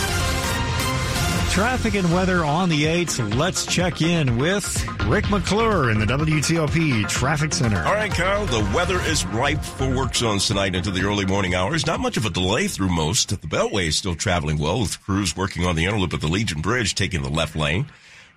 Traffic 1.57 1.95
and 1.95 2.13
weather 2.13 2.45
on 2.45 2.69
the 2.69 2.83
8th. 2.83 3.35
Let's 3.35 3.65
check 3.65 4.03
in 4.03 4.37
with 4.37 4.87
Rick 5.07 5.31
McClure 5.31 5.89
in 5.89 5.99
the 5.99 6.05
WTOP 6.05 7.09
Traffic 7.09 7.51
Center. 7.51 7.83
All 7.83 7.95
right, 7.95 8.11
Kyle, 8.11 8.45
the 8.45 8.59
weather 8.75 8.99
is 8.99 9.25
ripe 9.25 9.63
for 9.63 9.89
work 9.89 10.13
zones 10.13 10.45
tonight 10.45 10.75
into 10.75 10.91
the 10.91 11.01
early 11.01 11.25
morning 11.25 11.55
hours. 11.55 11.87
Not 11.87 11.99
much 11.99 12.15
of 12.15 12.27
a 12.27 12.29
delay 12.29 12.67
through 12.67 12.89
most. 12.89 13.29
The 13.29 13.47
Beltway 13.47 13.87
is 13.87 13.97
still 13.97 14.13
traveling 14.13 14.59
well 14.59 14.81
with 14.81 15.03
crews 15.03 15.35
working 15.35 15.65
on 15.65 15.75
the 15.75 15.85
interloop 15.85 16.13
at 16.13 16.21
the 16.21 16.27
Legion 16.27 16.61
Bridge 16.61 16.93
taking 16.93 17.23
the 17.23 17.29
left 17.29 17.55
lane. 17.55 17.87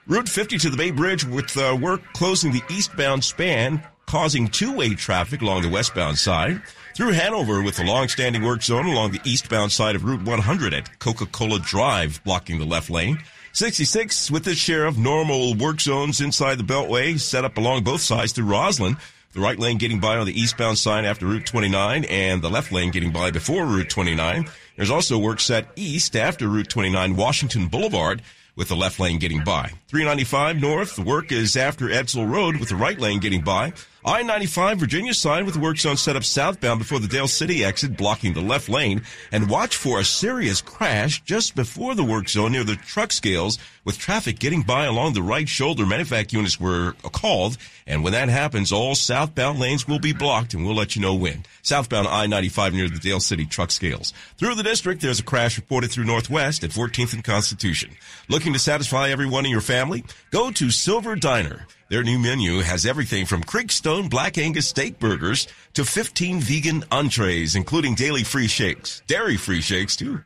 Route 0.07 0.31
50 0.31 0.57
to 0.57 0.71
the 0.71 0.79
Bay 0.79 0.91
Bridge 0.91 1.27
with 1.27 1.55
uh, 1.59 1.77
work 1.79 2.01
closing 2.15 2.53
the 2.53 2.63
eastbound 2.71 3.23
span, 3.23 3.83
causing 4.11 4.49
two-way 4.49 4.93
traffic 4.93 5.41
along 5.41 5.63
the 5.63 5.69
westbound 5.69 6.19
side. 6.19 6.61
Through 6.97 7.13
Hanover 7.13 7.63
with 7.63 7.77
the 7.77 7.85
long-standing 7.85 8.43
work 8.43 8.61
zone 8.61 8.87
along 8.87 9.13
the 9.13 9.21
eastbound 9.23 9.71
side 9.71 9.95
of 9.95 10.03
Route 10.03 10.25
100 10.25 10.75
at 10.75 10.99
Coca-Cola 10.99 11.61
Drive, 11.61 12.21
blocking 12.25 12.59
the 12.59 12.65
left 12.65 12.91
lane. 12.91 13.21
66 13.53 14.29
with 14.29 14.49
its 14.49 14.59
share 14.59 14.87
of 14.87 14.99
normal 14.99 15.55
work 15.55 15.81
zones 15.81 16.21
inside 16.21 16.59
the 16.59 16.65
Beltway 16.65 17.21
set 17.21 17.45
up 17.45 17.57
along 17.57 17.85
both 17.85 18.01
sides 18.01 18.33
through 18.33 18.47
Rosslyn. 18.47 18.99
The 19.33 19.39
right 19.39 19.61
lane 19.61 19.79
getting 19.79 20.01
by 20.01 20.17
on 20.17 20.27
the 20.27 20.39
eastbound 20.39 20.79
side 20.79 21.05
after 21.05 21.27
Route 21.27 21.47
29 21.47 22.05
and 22.07 22.43
the 22.43 22.51
left 22.51 22.73
lane 22.73 22.91
getting 22.91 23.13
by 23.13 23.31
before 23.31 23.65
Route 23.65 23.91
29. 23.91 24.49
There's 24.77 24.91
also 24.91 25.19
work 25.19 25.39
set 25.39 25.69
east 25.77 26.17
after 26.17 26.49
Route 26.49 26.69
29 26.69 27.15
Washington 27.15 27.69
Boulevard 27.69 28.23
with 28.57 28.67
the 28.67 28.77
left 28.77 28.99
lane 28.99 29.21
getting 29.21 29.45
by. 29.45 29.71
395 29.87 30.61
north, 30.61 30.97
the 30.97 31.03
work 31.03 31.31
is 31.31 31.57
after 31.57 31.87
Edsel 31.87 32.29
Road 32.29 32.57
with 32.57 32.71
the 32.71 32.77
right 32.77 32.99
lane 32.99 33.21
getting 33.21 33.43
by. 33.43 33.73
I-95 34.03 34.79
Virginia 34.79 35.13
side 35.13 35.45
with 35.45 35.59
work 35.59 35.77
zone 35.77 35.99
set 35.99 36.17
up 36.17 36.25
southbound 36.25 36.79
before 36.79 37.01
the 37.01 37.07
Dale 37.07 37.29
City 37.29 37.63
exit 37.63 37.99
blocking 37.99 38.33
the 38.33 38.41
left 38.41 38.71
lane 38.71 39.03
and 39.31 39.51
watch 39.51 39.77
for 39.77 40.01
a 40.01 40.05
serious 40.05 40.63
crash 40.63 41.23
just 41.25 41.55
before 41.55 41.95
the 41.95 42.03
work 42.03 42.27
zone 42.27 42.53
near 42.53 42.65
the 42.65 42.77
truck 42.77 43.13
scales 43.13 43.59
with 43.85 43.99
traffic 43.99 44.39
getting 44.39 44.63
by 44.63 44.87
along 44.87 45.13
the 45.13 45.21
right 45.21 45.47
shoulder. 45.47 45.85
Medevac 45.85 46.33
units 46.33 46.59
were 46.59 46.93
called 47.13 47.59
and 47.87 48.03
when 48.03 48.15
that 48.15 48.31
happens 48.31 48.73
all 48.73 48.95
southbound 48.95 49.59
lanes 49.59 49.87
will 49.87 49.99
be 49.99 50.15
blocked 50.15 50.55
and 50.55 50.65
we'll 50.65 50.75
let 50.75 50.97
you 50.97 51.03
know 51.03 51.15
when. 51.15 51.45
Southbound 51.61 52.09
I-95 52.09 52.73
near 52.73 52.89
the 52.89 52.99
Dale 52.99 53.21
City 53.21 53.45
truck 53.45 53.71
scales. 53.71 54.15
Through 54.39 54.55
the 54.55 54.63
district 54.63 55.03
there's 55.03 55.21
a 55.21 55.25
crash 55.25 55.59
reported 55.59 55.91
through 55.91 56.05
Northwest 56.05 56.65
at 56.65 56.71
14th 56.71 57.13
and 57.13 57.25
Constitution. 57.25 57.91
Looking 58.31 58.55
to 58.55 58.59
satisfy 58.59 59.11
everyone 59.11 59.45
in 59.45 59.51
your 59.51 59.61
family? 59.61 60.05
Go 60.31 60.51
to 60.53 60.71
Silver 60.71 61.17
Diner. 61.17 61.67
Their 61.91 62.05
new 62.05 62.21
menu 62.21 62.61
has 62.61 62.87
everything 62.87 63.27
from 63.27 63.43
Creekstone 63.43 64.09
Black 64.09 64.39
Angus 64.39 64.69
steak 64.69 65.01
burgers 65.01 65.49
to 65.75 65.85
15 65.85 66.39
vegan 66.39 66.85
entrees, 66.93 67.57
including 67.57 67.97
daily 67.97 68.23
free 68.23 68.47
shakes, 68.47 69.03
dairy 69.09 69.37
free 69.37 69.61
shakes 69.61 69.97
too. 69.97 70.21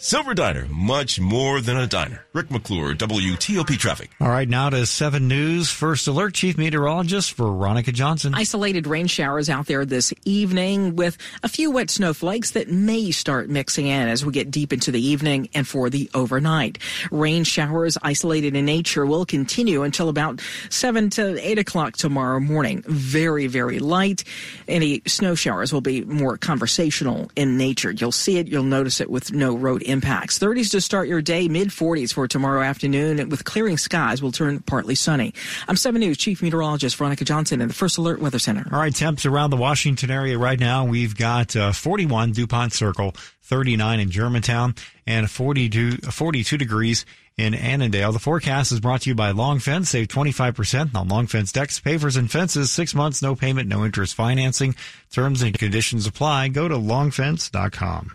Silver 0.00 0.32
Diner, 0.32 0.64
much 0.70 1.18
more 1.18 1.60
than 1.60 1.76
a 1.76 1.84
diner. 1.84 2.24
Rick 2.32 2.52
McClure, 2.52 2.94
WTOP 2.94 3.76
Traffic. 3.78 4.12
All 4.20 4.28
right, 4.28 4.48
now 4.48 4.70
to 4.70 4.86
7 4.86 5.26
News. 5.26 5.72
First 5.72 6.06
alert, 6.06 6.34
Chief 6.34 6.56
Meteorologist 6.56 7.34
Veronica 7.34 7.90
Johnson. 7.90 8.32
Isolated 8.32 8.86
rain 8.86 9.08
showers 9.08 9.50
out 9.50 9.66
there 9.66 9.84
this 9.84 10.14
evening 10.24 10.94
with 10.94 11.18
a 11.42 11.48
few 11.48 11.72
wet 11.72 11.90
snowflakes 11.90 12.52
that 12.52 12.70
may 12.70 13.10
start 13.10 13.48
mixing 13.48 13.88
in 13.88 14.06
as 14.06 14.24
we 14.24 14.30
get 14.30 14.52
deep 14.52 14.72
into 14.72 14.92
the 14.92 15.04
evening 15.04 15.48
and 15.52 15.66
for 15.66 15.90
the 15.90 16.08
overnight. 16.14 16.78
Rain 17.10 17.42
showers 17.42 17.98
isolated 18.00 18.54
in 18.54 18.66
nature 18.66 19.04
will 19.04 19.26
continue 19.26 19.82
until 19.82 20.08
about 20.08 20.40
7 20.70 21.10
to 21.10 21.44
8 21.44 21.58
o'clock 21.58 21.96
tomorrow 21.96 22.38
morning. 22.38 22.84
Very, 22.86 23.48
very 23.48 23.80
light. 23.80 24.22
Any 24.68 25.02
snow 25.06 25.34
showers 25.34 25.72
will 25.72 25.80
be 25.80 26.02
more 26.02 26.36
conversational 26.36 27.32
in 27.34 27.56
nature. 27.58 27.90
You'll 27.90 28.12
see 28.12 28.38
it, 28.38 28.46
you'll 28.46 28.62
notice 28.62 29.00
it 29.00 29.10
with 29.10 29.32
no 29.32 29.56
road 29.56 29.82
impacts. 29.88 30.38
30s 30.38 30.70
to 30.70 30.80
start 30.80 31.08
your 31.08 31.20
day, 31.20 31.48
mid 31.48 31.68
40s 31.68 32.12
for 32.12 32.28
tomorrow 32.28 32.62
afternoon 32.62 33.18
and 33.18 33.30
with 33.30 33.44
clearing 33.44 33.78
skies 33.78 34.22
will 34.22 34.32
turn 34.32 34.60
partly 34.60 34.94
sunny. 34.94 35.34
I'm 35.66 35.76
7 35.76 36.00
News 36.00 36.18
Chief 36.18 36.42
Meteorologist 36.42 36.96
Veronica 36.96 37.24
Johnson 37.24 37.60
in 37.60 37.68
the 37.68 37.74
First 37.74 37.98
Alert 37.98 38.20
Weather 38.20 38.38
Center. 38.38 38.66
All 38.72 38.78
right, 38.78 38.94
temps 38.94 39.26
around 39.26 39.50
the 39.50 39.56
Washington 39.56 40.10
area 40.10 40.38
right 40.38 40.58
now. 40.58 40.84
We've 40.84 41.16
got 41.16 41.56
uh, 41.56 41.72
41 41.72 42.32
DuPont 42.32 42.72
Circle, 42.72 43.14
39 43.42 44.00
in 44.00 44.10
Germantown, 44.10 44.74
and 45.06 45.30
42, 45.30 45.98
42 45.98 46.58
degrees 46.58 47.04
in 47.38 47.54
Annandale. 47.54 48.12
The 48.12 48.18
forecast 48.18 48.72
is 48.72 48.80
brought 48.80 49.02
to 49.02 49.10
you 49.10 49.14
by 49.14 49.30
Long 49.30 49.60
Fence. 49.60 49.90
Save 49.90 50.08
25% 50.08 50.94
on 50.94 51.08
Long 51.08 51.26
Fence 51.26 51.52
decks, 51.52 51.80
pavers, 51.80 52.16
and 52.18 52.30
fences. 52.30 52.70
Six 52.70 52.94
months, 52.94 53.22
no 53.22 53.34
payment, 53.34 53.68
no 53.68 53.84
interest 53.84 54.14
financing. 54.14 54.74
Terms 55.12 55.40
and 55.40 55.56
conditions 55.58 56.06
apply. 56.06 56.48
Go 56.48 56.68
to 56.68 56.74
longfence.com. 56.74 58.12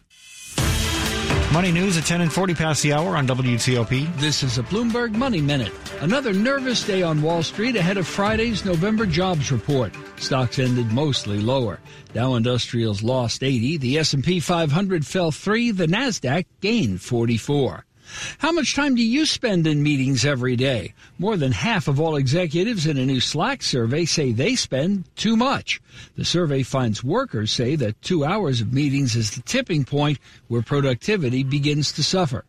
Money 1.54 1.72
news 1.72 2.00
at 2.00 2.06
10 2.06 2.22
and 2.22 2.34
40 2.34 2.56
past 2.56 2.82
the 2.82 2.94
hour 2.94 3.16
on 3.16 3.28
WTOP. 3.28 4.18
This 4.18 4.42
is 4.42 4.58
a 4.58 4.64
Bloomberg 4.64 5.12
Money 5.12 5.40
Minute. 5.40 5.72
Another 6.02 6.34
nervous 6.34 6.84
day 6.84 7.04
on 7.04 7.22
Wall 7.22 7.44
Street 7.44 7.76
ahead 7.76 7.98
of 7.98 8.08
Friday's 8.08 8.66
November 8.66 9.06
jobs 9.06 9.52
report. 9.52 9.94
Stocks 10.16 10.58
ended 10.58 10.92
mostly 10.92 11.38
lower. 11.38 11.80
Dow 12.12 12.34
Industrials 12.34 13.04
lost 13.04 13.44
80, 13.44 13.78
the 13.78 14.00
S&P 14.00 14.40
500 14.40 15.06
fell 15.06 15.30
3, 15.30 15.70
the 15.70 15.86
Nasdaq 15.86 16.46
gained 16.60 17.04
44. 17.04 17.86
How 18.40 18.52
much 18.52 18.76
time 18.76 18.96
do 18.96 19.04
you 19.04 19.26
spend 19.26 19.66
in 19.66 19.82
meetings 19.82 20.26
every 20.26 20.56
day? 20.56 20.94
More 21.18 21.38
than 21.38 21.52
half 21.52 21.88
of 21.88 22.00
all 22.00 22.16
executives 22.16 22.86
in 22.86 22.98
a 22.98 23.06
new 23.06 23.20
Slack 23.20 23.64
survey 23.64 24.06
say 24.06 24.32
they 24.32 24.56
spend 24.56 25.06
too 25.16 25.36
much. 25.36 25.82
The 26.16 26.26
survey 26.26 26.64
finds 26.64 27.04
workers 27.04 27.52
say 27.52 27.76
that 27.78 28.02
two 28.02 28.26
hours 28.26 28.62
of 28.62 28.74
meetings 28.74 29.16
is 29.16 29.32
the 29.32 29.42
tipping 29.42 29.86
point 29.86 30.20
where 30.48 30.62
productivity 30.62 31.44
begins 31.44 31.92
to 31.94 32.04
suffer. 32.04 32.46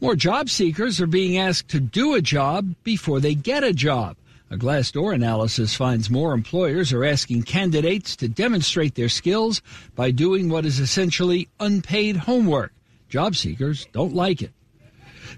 More 0.00 0.14
job 0.14 0.50
seekers 0.50 1.00
are 1.00 1.06
being 1.06 1.38
asked 1.38 1.68
to 1.68 1.80
do 1.80 2.14
a 2.14 2.22
job 2.22 2.74
before 2.84 3.18
they 3.20 3.34
get 3.34 3.64
a 3.64 3.72
job. 3.72 4.16
A 4.50 4.56
Glassdoor 4.56 5.12
analysis 5.12 5.74
finds 5.74 6.08
more 6.08 6.32
employers 6.32 6.92
are 6.92 7.04
asking 7.04 7.42
candidates 7.42 8.14
to 8.16 8.28
demonstrate 8.28 8.94
their 8.94 9.08
skills 9.08 9.60
by 9.96 10.12
doing 10.12 10.48
what 10.48 10.64
is 10.64 10.78
essentially 10.78 11.48
unpaid 11.58 12.16
homework. 12.16 12.72
Job 13.08 13.34
seekers 13.34 13.86
don't 13.92 14.14
like 14.14 14.42
it. 14.42 14.52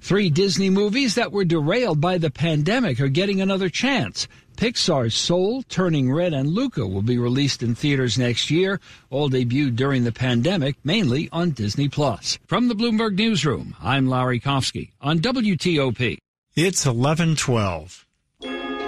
Three 0.01 0.31
Disney 0.31 0.71
movies 0.71 1.15
that 1.15 1.33
were 1.33 1.45
derailed 1.45 2.01
by 2.01 2.19
the 2.19 2.31
pandemic 2.31 3.01
are 3.01 3.09
getting 3.09 3.41
another 3.41 3.69
chance. 3.69 4.29
Pixar's 4.57 5.15
Soul, 5.15 5.63
Turning 5.69 6.13
Red, 6.13 6.33
and 6.33 6.49
Luca 6.49 6.85
will 6.85 7.03
be 7.03 7.17
released 7.17 7.63
in 7.63 7.77
theaters 7.77 8.19
next 8.19 8.51
year, 8.51 8.81
all 9.09 9.31
debuted 9.31 9.77
during 9.77 10.03
the 10.03 10.13
pandemic, 10.13 10.77
mainly 10.83 11.29
on 11.31 11.53
Disney 11.53 11.89
Plus. 11.89 12.39
From 12.47 12.67
the 12.67 12.75
Bloomberg 12.75 13.17
Newsroom, 13.17 13.77
I'm 13.81 14.09
Larry 14.09 14.41
Kofsky 14.41 14.91
on 15.01 15.21
WTOP. 15.21 16.19
It's 16.57 16.85
1112. 16.85 18.05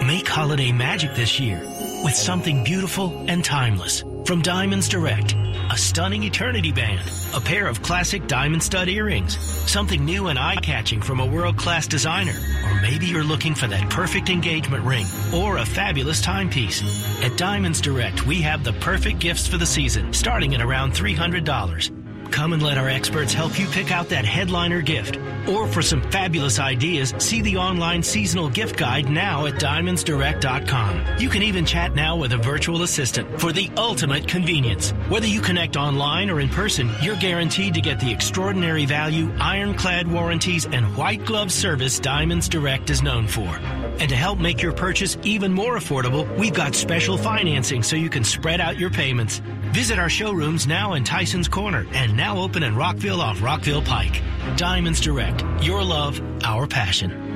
Make 0.06 0.26
holiday 0.26 0.72
magic 0.72 1.14
this 1.14 1.38
year 1.38 1.60
with 2.02 2.14
something 2.14 2.64
beautiful 2.64 3.24
and 3.28 3.44
timeless 3.44 4.02
from 4.24 4.42
Diamonds 4.42 4.88
Direct. 4.88 5.36
A 5.72 5.78
stunning 5.78 6.24
eternity 6.24 6.72
band, 6.72 7.08
a 7.32 7.40
pair 7.40 7.68
of 7.68 7.80
classic 7.80 8.26
diamond 8.26 8.60
stud 8.60 8.88
earrings, 8.88 9.38
something 9.70 10.04
new 10.04 10.26
and 10.26 10.36
eye-catching 10.36 11.00
from 11.00 11.20
a 11.20 11.26
world-class 11.26 11.86
designer, 11.86 12.34
or 12.64 12.80
maybe 12.80 13.06
you're 13.06 13.22
looking 13.22 13.54
for 13.54 13.68
that 13.68 13.88
perfect 13.88 14.30
engagement 14.30 14.84
ring 14.84 15.06
or 15.32 15.58
a 15.58 15.64
fabulous 15.64 16.20
timepiece. 16.20 16.82
At 17.22 17.38
Diamonds 17.38 17.80
Direct, 17.80 18.26
we 18.26 18.42
have 18.42 18.64
the 18.64 18.72
perfect 18.74 19.20
gifts 19.20 19.46
for 19.46 19.58
the 19.58 19.66
season, 19.66 20.12
starting 20.12 20.56
at 20.56 20.60
around 20.60 20.92
$300. 20.92 21.99
Come 22.30 22.52
and 22.52 22.62
let 22.62 22.78
our 22.78 22.88
experts 22.88 23.32
help 23.32 23.58
you 23.58 23.66
pick 23.66 23.90
out 23.90 24.08
that 24.10 24.24
headliner 24.24 24.80
gift. 24.80 25.18
Or 25.48 25.66
for 25.66 25.82
some 25.82 26.02
fabulous 26.10 26.58
ideas, 26.58 27.14
see 27.18 27.42
the 27.42 27.56
online 27.56 28.02
seasonal 28.02 28.48
gift 28.48 28.76
guide 28.76 29.10
now 29.10 29.46
at 29.46 29.54
diamondsdirect.com. 29.54 31.18
You 31.18 31.28
can 31.28 31.42
even 31.42 31.66
chat 31.66 31.94
now 31.94 32.16
with 32.16 32.32
a 32.32 32.36
virtual 32.36 32.82
assistant 32.82 33.40
for 33.40 33.52
the 33.52 33.70
ultimate 33.76 34.28
convenience. 34.28 34.92
Whether 35.08 35.26
you 35.26 35.40
connect 35.40 35.76
online 35.76 36.30
or 36.30 36.40
in 36.40 36.48
person, 36.48 36.90
you're 37.02 37.16
guaranteed 37.16 37.74
to 37.74 37.80
get 37.80 38.00
the 38.00 38.12
extraordinary 38.12 38.86
value, 38.86 39.32
ironclad 39.40 40.06
warranties, 40.06 40.66
and 40.66 40.96
white 40.96 41.24
glove 41.24 41.50
service 41.50 41.98
Diamonds 41.98 42.48
Direct 42.48 42.90
is 42.90 43.02
known 43.02 43.26
for. 43.26 43.48
And 43.48 44.08
to 44.08 44.16
help 44.16 44.38
make 44.38 44.62
your 44.62 44.72
purchase 44.72 45.18
even 45.24 45.52
more 45.52 45.76
affordable, 45.76 46.26
we've 46.38 46.54
got 46.54 46.74
special 46.74 47.18
financing 47.18 47.82
so 47.82 47.96
you 47.96 48.08
can 48.08 48.24
spread 48.24 48.60
out 48.60 48.78
your 48.78 48.90
payments. 48.90 49.42
Visit 49.72 50.00
our 50.00 50.10
showrooms 50.10 50.66
now 50.66 50.94
in 50.94 51.04
Tyson's 51.04 51.46
Corner 51.46 51.86
and 51.92 52.16
now 52.16 52.38
open 52.38 52.64
in 52.64 52.74
Rockville 52.74 53.20
off 53.20 53.40
Rockville 53.40 53.82
Pike. 53.82 54.20
Diamonds 54.56 55.00
Direct. 55.00 55.44
Your 55.62 55.84
love, 55.84 56.20
our 56.42 56.66
passion. 56.66 57.28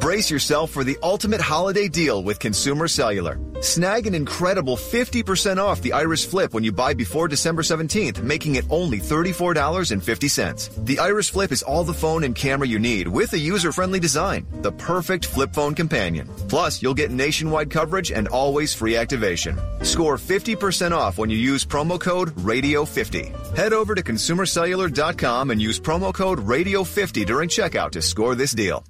Brace 0.00 0.30
yourself 0.30 0.70
for 0.70 0.84
the 0.84 0.98
ultimate 1.02 1.40
holiday 1.40 1.88
deal 1.88 2.22
with 2.22 2.38
Consumer 2.38 2.88
Cellular. 2.88 3.38
Snag 3.64 4.06
an 4.06 4.14
incredible 4.14 4.76
50% 4.76 5.56
off 5.56 5.80
the 5.80 5.94
Iris 5.94 6.22
Flip 6.22 6.52
when 6.52 6.64
you 6.64 6.70
buy 6.70 6.92
before 6.92 7.28
December 7.28 7.62
17th, 7.62 8.22
making 8.22 8.56
it 8.56 8.66
only 8.68 8.98
$34.50. 8.98 10.84
The 10.84 10.98
Iris 10.98 11.30
Flip 11.30 11.50
is 11.50 11.62
all 11.62 11.82
the 11.82 11.94
phone 11.94 12.24
and 12.24 12.36
camera 12.36 12.68
you 12.68 12.78
need 12.78 13.08
with 13.08 13.32
a 13.32 13.38
user-friendly 13.38 14.00
design, 14.00 14.46
the 14.60 14.72
perfect 14.72 15.24
flip 15.24 15.54
phone 15.54 15.74
companion. 15.74 16.28
Plus, 16.46 16.82
you'll 16.82 16.92
get 16.92 17.10
nationwide 17.10 17.70
coverage 17.70 18.12
and 18.12 18.28
always 18.28 18.74
free 18.74 18.96
activation. 18.98 19.58
Score 19.80 20.18
50% 20.18 20.92
off 20.92 21.16
when 21.16 21.30
you 21.30 21.38
use 21.38 21.64
promo 21.64 21.98
code 21.98 22.36
RADIO50. 22.36 23.56
Head 23.56 23.72
over 23.72 23.94
to 23.94 24.02
consumercellular.com 24.02 25.50
and 25.50 25.62
use 25.62 25.80
promo 25.80 26.12
code 26.12 26.40
RADIO50 26.40 27.24
during 27.24 27.48
checkout 27.48 27.92
to 27.92 28.02
score 28.02 28.34
this 28.34 28.52
deal. 28.52 28.84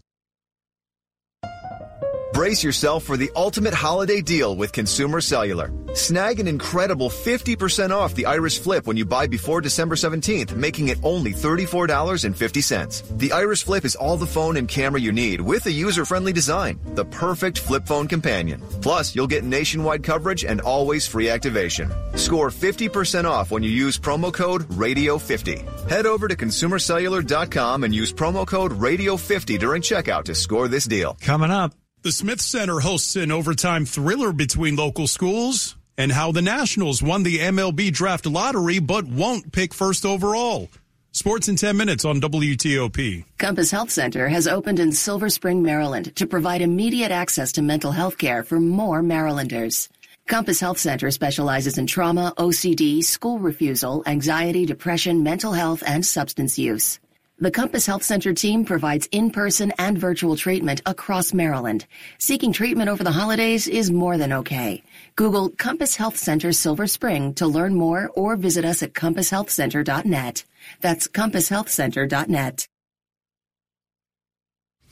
Brace 2.35 2.65
yourself 2.65 3.05
for 3.05 3.17
the 3.17 3.31
ultimate 3.37 3.75
holiday 3.75 4.21
deal 4.21 4.57
with 4.57 4.73
Consumer 4.73 5.21
Cellular. 5.21 5.71
Snag 5.95 6.41
an 6.41 6.49
incredible 6.49 7.09
50% 7.09 7.93
off 7.93 8.17
the 8.17 8.27
Iris 8.27 8.59
Flip 8.59 8.89
when 8.89 8.97
you 8.97 9.05
buy 9.05 9.29
before 9.29 9.61
December 9.61 9.95
17th, 9.95 10.57
making 10.57 10.89
it 10.89 10.99
only 11.05 11.33
$34.50. 11.33 13.19
The 13.19 13.31
Iris 13.31 13.63
Flip 13.63 13.85
is 13.85 13.95
all 13.95 14.17
the 14.17 14.27
phone 14.27 14.57
and 14.57 14.67
camera 14.67 15.01
you 15.01 15.13
need 15.13 15.41
with 15.41 15.67
a 15.67 15.71
user-friendly 15.71 16.33
design, 16.33 16.81
the 16.97 17.05
perfect 17.05 17.61
flip 17.61 17.87
phone 17.87 18.09
companion. 18.09 18.61
Plus, 18.83 19.15
you'll 19.15 19.29
get 19.29 19.45
nationwide 19.45 20.03
coverage 20.03 20.45
and 20.45 20.61
always 20.61 21.07
free 21.07 21.31
activation. 21.31 21.89
Score 22.17 22.49
50% 22.51 23.27
off 23.27 23.53
when 23.53 23.63
you 23.63 23.71
use 23.71 23.97
promo 23.97 24.35
code 24.35 24.63
RADIO50. 24.71 25.89
Head 25.89 26.05
over 26.05 26.27
to 26.27 26.35
consumercellular.com 26.35 27.85
and 27.85 27.95
use 27.95 28.13
promo 28.13 28.45
code 28.45 28.73
RADIO50 28.73 29.57
during 29.61 29.83
checkout 29.83 30.25
to 30.25 30.35
score 30.35 30.67
this 30.67 30.87
deal. 30.87 31.17
Coming 31.21 31.53
up. 31.53 31.73
The 32.05 32.13
Smith 32.13 32.43
Center 32.43 32.81
hosts 32.81 33.17
an 33.17 33.33
overtime 33.33 33.87
thriller 33.87 34.31
between 34.31 34.77
local 34.77 35.07
schools 35.07 35.75
and 35.97 36.13
how 36.13 36.33
the 36.33 36.43
Nationals 36.43 37.03
won 37.03 37.23
the 37.23 37.39
MLB 37.39 37.91
draft 37.95 38.27
lottery 38.27 38.79
but 38.79 39.07
won't 39.07 39.53
pick 39.53 39.73
first 39.73 40.05
overall. 40.05 40.69
Sports 41.13 41.49
in 41.49 41.57
10 41.57 41.79
minutes 41.79 42.05
on 42.05 42.21
WTOP. 42.21 43.25
Compass 43.39 43.71
Health 43.71 43.89
Center 43.89 44.29
has 44.29 44.47
opened 44.47 44.81
in 44.81 44.93
Silver 44.93 45.31
Spring, 45.31 45.63
Maryland 45.63 46.15
to 46.17 46.27
provide 46.27 46.61
immediate 46.61 47.11
access 47.11 47.53
to 47.53 47.63
mental 47.63 47.93
health 47.93 48.19
care 48.19 48.43
for 48.43 48.61
more 48.61 49.03
Marylanders. 49.03 49.89
Compass 50.29 50.61
Health 50.61 50.77
Center 50.77 51.11
specializes 51.11 51.79
in 51.79 51.87
trauma, 51.87 52.35
OCD, 52.37 53.03
school 53.03 53.39
refusal, 53.39 54.03
anxiety, 54.05 54.67
depression, 54.67 55.23
mental 55.23 55.55
health, 55.55 55.83
and 55.87 56.05
substance 56.05 56.59
use. 56.59 57.01
The 57.41 57.51
Compass 57.51 57.85
Health 57.85 58.05
Center 58.05 58.33
team 58.33 58.65
provides 58.65 59.09
in-person 59.11 59.73
and 59.77 59.99
virtual 59.99 60.37
treatment 60.37 60.81
across 60.87 61.35
Maryland. 61.35 61.85
Seeking 62.19 62.53
treatment 62.53 62.89
over 62.89 63.03
the 63.03 63.11
holidays 63.11 63.67
is 63.67 63.91
more 63.91 64.17
than 64.17 64.33
okay. 64.33 64.85
Google 65.17 65.49
Compass 65.49 65.97
Health 65.97 66.17
Center 66.17 66.53
Silver 66.53 66.87
Spring 66.87 67.35
to 67.35 67.49
learn 67.49 67.75
more 67.75 68.09
or 68.15 68.37
visit 68.37 68.65
us 68.65 68.85
at 68.85 68.93
compasshealthcenter.net. 68.93 70.45
That's 70.81 71.09
compasshealthcenter.net. 71.09 72.69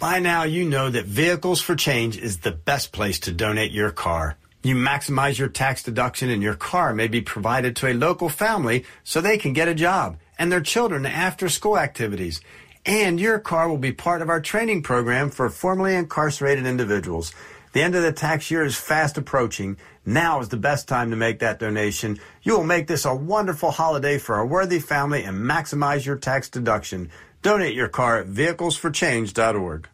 By 0.00 0.18
now, 0.18 0.42
you 0.42 0.68
know 0.68 0.90
that 0.90 1.06
Vehicles 1.06 1.60
for 1.60 1.76
Change 1.76 2.18
is 2.18 2.38
the 2.38 2.50
best 2.50 2.90
place 2.90 3.20
to 3.20 3.32
donate 3.32 3.70
your 3.70 3.92
car. 3.92 4.36
You 4.64 4.74
maximize 4.74 5.38
your 5.38 5.48
tax 5.48 5.84
deduction 5.84 6.28
and 6.28 6.42
your 6.42 6.56
car 6.56 6.92
may 6.92 7.06
be 7.06 7.20
provided 7.20 7.76
to 7.76 7.86
a 7.86 7.94
local 7.94 8.28
family 8.28 8.84
so 9.04 9.20
they 9.20 9.38
can 9.38 9.52
get 9.52 9.68
a 9.68 9.76
job 9.76 10.16
and 10.42 10.50
their 10.50 10.60
children 10.60 11.06
after 11.06 11.48
school 11.48 11.78
activities. 11.78 12.40
And 12.84 13.20
your 13.20 13.38
car 13.38 13.68
will 13.68 13.78
be 13.78 13.92
part 13.92 14.22
of 14.22 14.28
our 14.28 14.40
training 14.40 14.82
program 14.82 15.30
for 15.30 15.48
formerly 15.48 15.94
incarcerated 15.94 16.66
individuals. 16.66 17.32
The 17.74 17.82
end 17.82 17.94
of 17.94 18.02
the 18.02 18.10
tax 18.10 18.50
year 18.50 18.64
is 18.64 18.74
fast 18.74 19.16
approaching. 19.16 19.76
Now 20.04 20.40
is 20.40 20.48
the 20.48 20.56
best 20.56 20.88
time 20.88 21.10
to 21.10 21.16
make 21.16 21.38
that 21.38 21.60
donation. 21.60 22.18
You 22.42 22.56
will 22.56 22.64
make 22.64 22.88
this 22.88 23.04
a 23.04 23.14
wonderful 23.14 23.70
holiday 23.70 24.18
for 24.18 24.36
a 24.36 24.44
worthy 24.44 24.80
family 24.80 25.22
and 25.22 25.38
maximize 25.38 26.04
your 26.04 26.16
tax 26.16 26.50
deduction. 26.50 27.12
Donate 27.42 27.76
your 27.76 27.86
car 27.86 28.18
at 28.18 28.26
vehiclesforchange.org. 28.26 29.88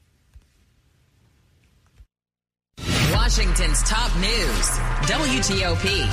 Washington's 3.13 3.83
top 3.83 4.17
news, 4.17 4.69
WTOP. 5.11 6.09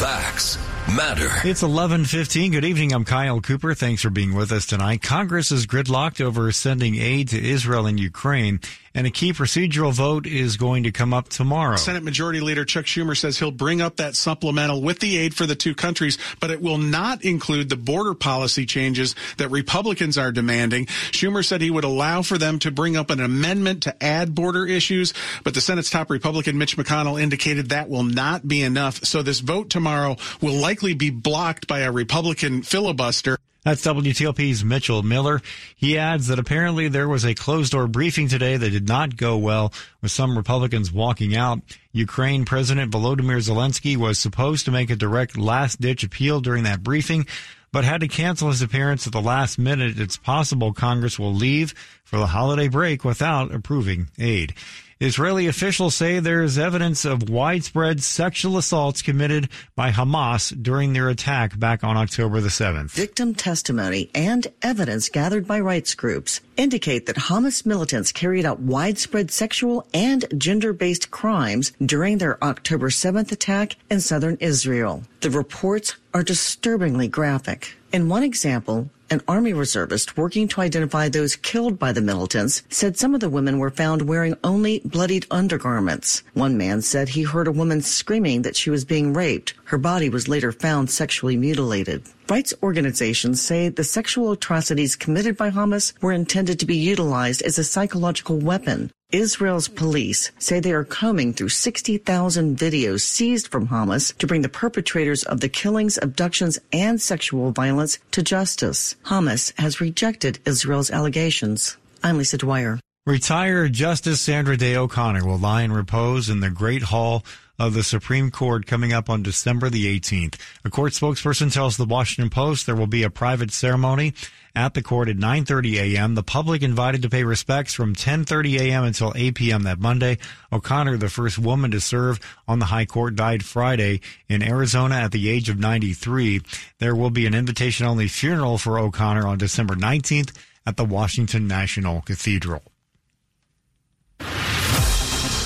Facts 0.00 0.58
matter. 0.94 1.30
It's 1.44 1.62
11:15. 1.62 2.52
Good 2.52 2.64
evening. 2.64 2.92
I'm 2.92 3.04
Kyle 3.04 3.40
Cooper. 3.40 3.74
Thanks 3.74 4.02
for 4.02 4.10
being 4.10 4.34
with 4.34 4.52
us 4.52 4.66
tonight. 4.66 5.02
Congress 5.02 5.50
is 5.50 5.66
gridlocked 5.66 6.20
over 6.20 6.52
sending 6.52 6.96
aid 6.96 7.28
to 7.28 7.42
Israel 7.42 7.86
and 7.86 7.98
Ukraine, 7.98 8.60
and 8.94 9.06
a 9.06 9.10
key 9.10 9.32
procedural 9.32 9.92
vote 9.92 10.26
is 10.26 10.56
going 10.56 10.84
to 10.84 10.92
come 10.92 11.12
up 11.12 11.28
tomorrow. 11.28 11.76
Senate 11.76 12.02
Majority 12.02 12.40
Leader 12.40 12.64
Chuck 12.64 12.86
Schumer 12.86 13.16
says 13.16 13.38
he'll 13.38 13.50
bring 13.50 13.80
up 13.82 13.96
that 13.96 14.14
supplemental 14.14 14.80
with 14.80 15.00
the 15.00 15.18
aid 15.18 15.34
for 15.34 15.44
the 15.44 15.54
two 15.54 15.74
countries, 15.74 16.18
but 16.40 16.50
it 16.50 16.62
will 16.62 16.78
not 16.78 17.22
include 17.24 17.68
the 17.68 17.76
border 17.76 18.14
policy 18.14 18.64
changes 18.64 19.14
that 19.38 19.50
Republicans 19.50 20.16
are 20.16 20.32
demanding. 20.32 20.86
Schumer 20.86 21.44
said 21.44 21.60
he 21.60 21.70
would 21.70 21.84
allow 21.84 22.22
for 22.22 22.38
them 22.38 22.58
to 22.60 22.70
bring 22.70 22.96
up 22.96 23.10
an 23.10 23.20
amendment 23.20 23.82
to 23.82 24.02
add 24.02 24.34
border 24.34 24.66
issues, 24.66 25.12
but 25.44 25.54
the 25.54 25.60
Senate's 25.60 25.90
top 25.90 26.10
Republican 26.10 26.56
Mitch 26.56 26.76
McConnell 26.76 27.20
indicated 27.20 27.70
that 27.70 27.88
will 27.88 28.04
not 28.04 28.46
be 28.46 28.62
enough. 28.62 29.04
So 29.04 29.22
this 29.22 29.40
vote 29.40 29.68
tomorrow 29.68 30.16
will 30.40 30.54
likely 30.54 30.75
be 30.82 31.10
blocked 31.10 31.66
by 31.66 31.80
a 31.80 31.92
Republican 31.92 32.62
filibuster. 32.62 33.38
That's 33.66 33.84
WTOP's 33.84 34.64
Mitchell 34.64 35.02
Miller. 35.02 35.42
He 35.74 35.98
adds 35.98 36.28
that 36.28 36.38
apparently 36.38 36.86
there 36.86 37.08
was 37.08 37.24
a 37.24 37.34
closed 37.34 37.72
door 37.72 37.88
briefing 37.88 38.28
today 38.28 38.56
that 38.56 38.70
did 38.70 38.86
not 38.86 39.16
go 39.16 39.36
well 39.36 39.72
with 40.00 40.12
some 40.12 40.36
Republicans 40.36 40.92
walking 40.92 41.34
out. 41.34 41.62
Ukraine 41.90 42.44
President 42.44 42.92
Volodymyr 42.92 43.38
Zelensky 43.38 43.96
was 43.96 44.20
supposed 44.20 44.66
to 44.66 44.70
make 44.70 44.88
a 44.88 44.94
direct 44.94 45.36
last 45.36 45.80
ditch 45.80 46.04
appeal 46.04 46.40
during 46.40 46.62
that 46.62 46.84
briefing, 46.84 47.26
but 47.72 47.82
had 47.82 48.02
to 48.02 48.08
cancel 48.08 48.50
his 48.50 48.62
appearance 48.62 49.04
at 49.08 49.12
the 49.12 49.20
last 49.20 49.58
minute. 49.58 49.98
It's 49.98 50.16
possible 50.16 50.72
Congress 50.72 51.18
will 51.18 51.34
leave 51.34 51.74
for 52.04 52.18
the 52.18 52.28
holiday 52.28 52.68
break 52.68 53.04
without 53.04 53.52
approving 53.52 54.10
aid. 54.16 54.54
Israeli 54.98 55.46
officials 55.46 55.94
say 55.94 56.20
there 56.20 56.42
is 56.42 56.58
evidence 56.58 57.04
of 57.04 57.28
widespread 57.28 58.02
sexual 58.02 58.56
assaults 58.56 59.02
committed 59.02 59.50
by 59.74 59.90
Hamas 59.90 60.56
during 60.62 60.94
their 60.94 61.10
attack 61.10 61.58
back 61.58 61.84
on 61.84 61.98
October 61.98 62.40
the 62.40 62.48
7th. 62.48 62.92
Victim 62.92 63.34
testimony 63.34 64.10
and 64.14 64.46
evidence 64.62 65.10
gathered 65.10 65.46
by 65.46 65.60
rights 65.60 65.94
groups 65.94 66.40
indicate 66.56 67.04
that 67.04 67.16
Hamas 67.16 67.66
militants 67.66 68.10
carried 68.10 68.46
out 68.46 68.60
widespread 68.60 69.30
sexual 69.30 69.86
and 69.92 70.24
gender-based 70.38 71.10
crimes 71.10 71.72
during 71.84 72.16
their 72.16 72.42
October 72.42 72.88
7th 72.88 73.30
attack 73.30 73.76
in 73.90 74.00
southern 74.00 74.38
Israel. 74.40 75.02
The 75.20 75.28
reports 75.28 75.96
are 76.14 76.22
disturbingly 76.22 77.08
graphic. 77.08 77.76
In 77.96 78.10
one 78.10 78.24
example, 78.24 78.90
an 79.08 79.22
army 79.26 79.54
reservist 79.54 80.18
working 80.18 80.48
to 80.48 80.60
identify 80.60 81.08
those 81.08 81.34
killed 81.34 81.78
by 81.78 81.92
the 81.92 82.02
militants 82.02 82.62
said 82.68 82.98
some 82.98 83.14
of 83.14 83.20
the 83.20 83.30
women 83.30 83.58
were 83.58 83.70
found 83.70 84.02
wearing 84.02 84.36
only 84.44 84.82
bloodied 84.84 85.26
undergarments. 85.30 86.22
One 86.34 86.58
man 86.58 86.82
said 86.82 87.08
he 87.08 87.22
heard 87.22 87.48
a 87.48 87.52
woman 87.52 87.80
screaming 87.80 88.42
that 88.42 88.54
she 88.54 88.68
was 88.68 88.84
being 88.84 89.14
raped. 89.14 89.54
Her 89.64 89.78
body 89.78 90.10
was 90.10 90.28
later 90.28 90.52
found 90.52 90.90
sexually 90.90 91.38
mutilated. 91.38 92.02
Rights 92.28 92.52
organizations 92.62 93.40
say 93.40 93.70
the 93.70 93.82
sexual 93.82 94.32
atrocities 94.32 94.94
committed 94.94 95.38
by 95.38 95.48
Hamas 95.48 95.94
were 96.02 96.12
intended 96.12 96.60
to 96.60 96.66
be 96.66 96.76
utilized 96.76 97.40
as 97.40 97.58
a 97.58 97.64
psychological 97.64 98.36
weapon. 98.36 98.90
Israel's 99.12 99.68
police 99.68 100.32
say 100.40 100.58
they 100.58 100.72
are 100.72 100.82
combing 100.82 101.32
through 101.32 101.50
60,000 101.50 102.58
videos 102.58 103.02
seized 103.02 103.46
from 103.46 103.68
Hamas 103.68 104.16
to 104.18 104.26
bring 104.26 104.42
the 104.42 104.48
perpetrators 104.48 105.22
of 105.22 105.40
the 105.40 105.48
killings, 105.48 105.96
abductions, 106.02 106.58
and 106.72 107.00
sexual 107.00 107.52
violence 107.52 108.00
to 108.10 108.22
justice. 108.22 108.96
Hamas 109.04 109.52
has 109.60 109.80
rejected 109.80 110.40
Israel's 110.44 110.90
allegations. 110.90 111.76
I'm 112.02 112.18
Lisa 112.18 112.38
Dwyer. 112.38 112.80
Retired 113.06 113.72
Justice 113.74 114.20
Sandra 114.20 114.56
Day 114.56 114.74
O'Connor 114.74 115.24
will 115.24 115.38
lie 115.38 115.62
in 115.62 115.70
repose 115.70 116.28
in 116.28 116.40
the 116.40 116.50
Great 116.50 116.82
Hall 116.82 117.24
of 117.58 117.74
the 117.74 117.82
Supreme 117.82 118.30
Court 118.30 118.66
coming 118.66 118.92
up 118.92 119.08
on 119.08 119.22
December 119.22 119.70
the 119.70 119.86
18th. 119.98 120.36
A 120.64 120.70
court 120.70 120.92
spokesperson 120.92 121.52
tells 121.52 121.76
the 121.76 121.84
Washington 121.84 122.30
Post 122.30 122.66
there 122.66 122.76
will 122.76 122.86
be 122.86 123.02
a 123.02 123.10
private 123.10 123.50
ceremony 123.50 124.14
at 124.54 124.74
the 124.74 124.82
court 124.82 125.08
at 125.08 125.16
9:30 125.16 125.94
a.m. 125.94 126.14
The 126.14 126.22
public 126.22 126.62
invited 126.62 127.02
to 127.02 127.10
pay 127.10 127.24
respects 127.24 127.74
from 127.74 127.94
10:30 127.94 128.58
a.m. 128.60 128.84
until 128.84 129.12
8 129.14 129.34
p.m. 129.34 129.62
that 129.64 129.78
Monday. 129.78 130.18
O'Connor, 130.52 130.96
the 130.96 131.10
first 131.10 131.38
woman 131.38 131.70
to 131.72 131.80
serve 131.80 132.18
on 132.48 132.58
the 132.58 132.66
High 132.66 132.86
Court, 132.86 133.14
died 133.14 133.44
Friday 133.44 134.00
in 134.28 134.42
Arizona 134.42 134.96
at 134.96 135.12
the 135.12 135.28
age 135.28 135.48
of 135.48 135.58
93. 135.58 136.40
There 136.78 136.94
will 136.94 137.10
be 137.10 137.26
an 137.26 137.34
invitation-only 137.34 138.08
funeral 138.08 138.58
for 138.58 138.78
O'Connor 138.78 139.26
on 139.26 139.38
December 139.38 139.74
19th 139.74 140.32
at 140.66 140.76
the 140.76 140.84
Washington 140.84 141.46
National 141.46 142.00
Cathedral. 142.00 142.62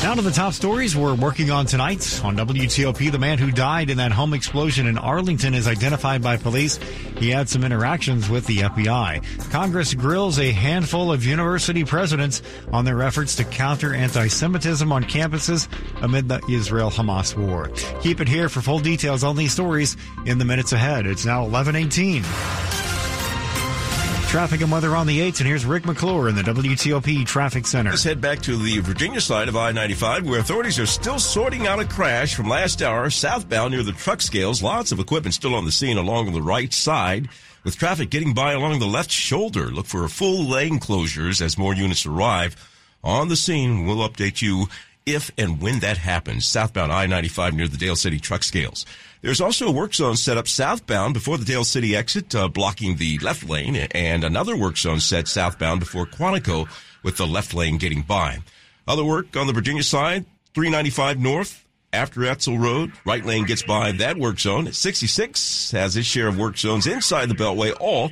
Now 0.03 0.15
to 0.15 0.23
the 0.23 0.31
top 0.31 0.55
stories 0.55 0.97
we're 0.97 1.15
working 1.15 1.51
on 1.51 1.67
tonight. 1.67 2.25
On 2.25 2.35
WTOP, 2.35 3.13
the 3.13 3.19
man 3.19 3.37
who 3.37 3.51
died 3.51 3.91
in 3.91 3.99
that 3.99 4.13
home 4.13 4.33
explosion 4.33 4.87
in 4.87 4.97
Arlington 4.97 5.53
is 5.53 5.69
identified 5.69 6.23
by 6.23 6.39
police. 6.39 6.79
He 7.19 7.29
had 7.29 7.51
some 7.51 7.65
interactions 7.65 8.31
with 8.31 8.47
the 8.47 8.59
FBI. 8.61 9.51
Congress 9.51 9.93
grills 9.93 10.39
a 10.39 10.53
handful 10.53 11.13
of 11.13 11.23
university 11.25 11.85
presidents 11.85 12.41
on 12.73 12.87
their 12.87 13.03
efforts 13.03 13.37
to 13.37 13.45
counter 13.45 13.95
anti-Semitism 13.95 14.91
on 14.91 15.05
campuses 15.05 15.69
amid 16.03 16.29
the 16.29 16.41
Israel-Hamas 16.49 17.37
war. 17.37 17.69
Keep 18.01 18.23
it 18.23 18.29
here 18.29 18.49
for 18.49 18.63
full 18.63 18.79
details 18.79 19.23
on 19.23 19.37
these 19.37 19.53
stories 19.53 19.99
in 20.25 20.39
the 20.39 20.47
minutes 20.47 20.73
ahead. 20.73 21.07
It's 21.07 21.27
now 21.27 21.43
1118. 21.43 22.70
Traffic 24.31 24.61
and 24.61 24.71
weather 24.71 24.95
on 24.95 25.09
the 25.09 25.19
8s, 25.19 25.41
and 25.41 25.49
here's 25.49 25.67
Rick 25.67 25.87
McClure 25.87 26.29
in 26.29 26.37
the 26.37 26.43
WTOP 26.43 27.27
Traffic 27.27 27.67
Center. 27.67 27.91
Let's 27.91 28.05
head 28.05 28.21
back 28.21 28.41
to 28.43 28.57
the 28.57 28.79
Virginia 28.79 29.21
side 29.21 29.49
of 29.49 29.57
I-95, 29.57 30.23
where 30.23 30.39
authorities 30.39 30.79
are 30.79 30.87
still 30.87 31.19
sorting 31.19 31.67
out 31.67 31.81
a 31.81 31.85
crash 31.85 32.37
from 32.37 32.49
last 32.49 32.81
hour 32.81 33.11
southbound 33.11 33.73
near 33.75 33.83
the 33.83 33.91
truck 33.91 34.23
scales. 34.23 34.63
Lots 34.63 34.93
of 34.93 35.01
equipment 35.01 35.35
still 35.35 35.57
on 35.57 35.65
the 35.65 35.73
scene 35.73 35.99
along 35.99 36.33
the 36.33 36.41
right 36.41 36.73
side, 36.73 37.29
with 37.65 37.77
traffic 37.77 38.11
getting 38.11 38.33
by 38.33 38.53
along 38.53 38.79
the 38.79 38.87
left 38.87 39.11
shoulder. 39.11 39.67
Look 39.67 39.87
for 39.87 40.07
full 40.07 40.45
lane 40.45 40.79
closures 40.79 41.43
as 41.43 41.59
more 41.59 41.75
units 41.75 42.07
arrive 42.07 42.55
on 43.03 43.27
the 43.27 43.37
scene. 43.37 43.85
We'll 43.85 44.09
update 44.09 44.41
you 44.43 44.69
if 45.07 45.31
and 45.39 45.61
when 45.61 45.81
that 45.81 45.99
happens. 45.99 46.47
Southbound 46.47 46.93
I-95 46.93 47.53
near 47.53 47.69
the 47.69 47.77
Dale 47.77 47.97
City 47.97 48.19
truck 48.19 48.43
scales. 48.43 48.87
There's 49.23 49.41
also 49.41 49.69
a 49.69 49.73
work 49.73 49.95
zone 49.95 50.17
set 50.17 50.39
up 50.39 50.49
southbound 50.49 51.13
before 51.13 51.37
the 51.37 51.45
Dale 51.45 51.65
City 51.65 51.95
exit, 51.95 52.35
uh, 52.35 52.49
blocking 52.49 52.97
the 52.97 53.19
left 53.19 53.49
lane, 53.49 53.77
and 53.77 54.25
another 54.25 54.57
work 54.57 54.79
zone 54.79 55.01
set 55.01 55.29
southbound 55.29 55.81
before 55.81 56.07
Quantico 56.07 56.69
with 57.03 57.19
the 57.19 57.27
left 57.27 57.53
lane 57.53 57.77
getting 57.77 58.03
by. 58.03 58.39
Other 58.89 59.05
work 59.05 59.37
on 59.37 59.47
the 59.47 59.53
Virginia 59.53 59.83
side, 59.83 60.25
395 60.55 61.19
north 61.19 61.67
after 61.93 62.21
Edsel 62.21 62.59
Road, 62.59 62.93
right 63.05 63.25
lane 63.25 63.45
gets 63.45 63.63
by 63.63 63.93
that 63.93 64.17
work 64.17 64.39
zone. 64.39 64.73
66 64.73 65.71
has 65.73 65.97
its 65.97 66.07
share 66.07 66.29
of 66.29 66.39
work 66.39 66.57
zones 66.57 66.87
inside 66.87 67.29
the 67.29 67.35
Beltway, 67.35 67.77
all 67.79 68.11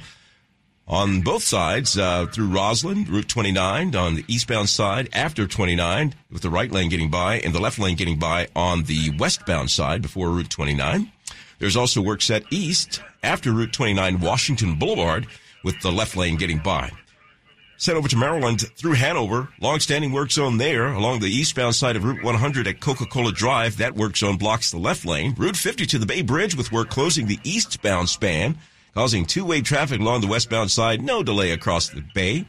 on 0.88 1.20
both 1.20 1.42
sides 1.42 1.98
uh, 1.98 2.26
through 2.26 2.48
Rosslyn, 2.48 3.08
Route 3.08 3.28
29 3.28 3.94
on 3.94 4.14
the 4.14 4.24
eastbound 4.26 4.70
side 4.70 5.08
after 5.12 5.46
29 5.46 6.14
with 6.32 6.42
the 6.42 6.50
right 6.50 6.72
lane 6.72 6.88
getting 6.88 7.10
by 7.10 7.40
and 7.40 7.54
the 7.54 7.60
left 7.60 7.78
lane 7.78 7.96
getting 7.96 8.18
by 8.18 8.48
on 8.56 8.84
the 8.84 9.10
westbound 9.18 9.70
side 9.70 10.00
before 10.00 10.30
Route 10.30 10.50
29. 10.50 11.12
There's 11.58 11.76
also 11.76 12.00
work 12.00 12.22
set 12.22 12.44
east 12.50 13.02
after 13.22 13.52
Route 13.52 13.72
29 13.72 14.20
Washington 14.20 14.78
Boulevard 14.78 15.26
with 15.62 15.78
the 15.80 15.92
left 15.92 16.16
lane 16.16 16.36
getting 16.36 16.58
by. 16.58 16.90
Set 17.76 17.94
over 17.94 18.08
to 18.08 18.16
Maryland 18.16 18.62
through 18.76 18.94
Hanover, 18.94 19.50
long-standing 19.60 20.10
work 20.10 20.32
zone 20.32 20.58
there 20.58 20.88
along 20.88 21.20
the 21.20 21.30
eastbound 21.30 21.76
side 21.76 21.94
of 21.94 22.02
Route 22.02 22.24
100 22.24 22.66
at 22.66 22.80
Coca-Cola 22.80 23.30
Drive. 23.30 23.76
That 23.76 23.94
work 23.94 24.16
zone 24.16 24.36
blocks 24.36 24.72
the 24.72 24.78
left 24.78 25.04
lane. 25.04 25.34
Route 25.38 25.56
50 25.56 25.86
to 25.86 25.98
the 25.98 26.06
Bay 26.06 26.22
Bridge 26.22 26.56
with 26.56 26.72
work 26.72 26.90
closing 26.90 27.26
the 27.26 27.38
eastbound 27.44 28.08
span 28.08 28.56
causing 28.98 29.24
two-way 29.24 29.60
traffic 29.60 30.00
along 30.00 30.20
the 30.20 30.26
westbound 30.26 30.72
side. 30.72 31.00
No 31.00 31.22
delay 31.22 31.52
across 31.52 31.88
the 31.88 32.02
bay. 32.14 32.44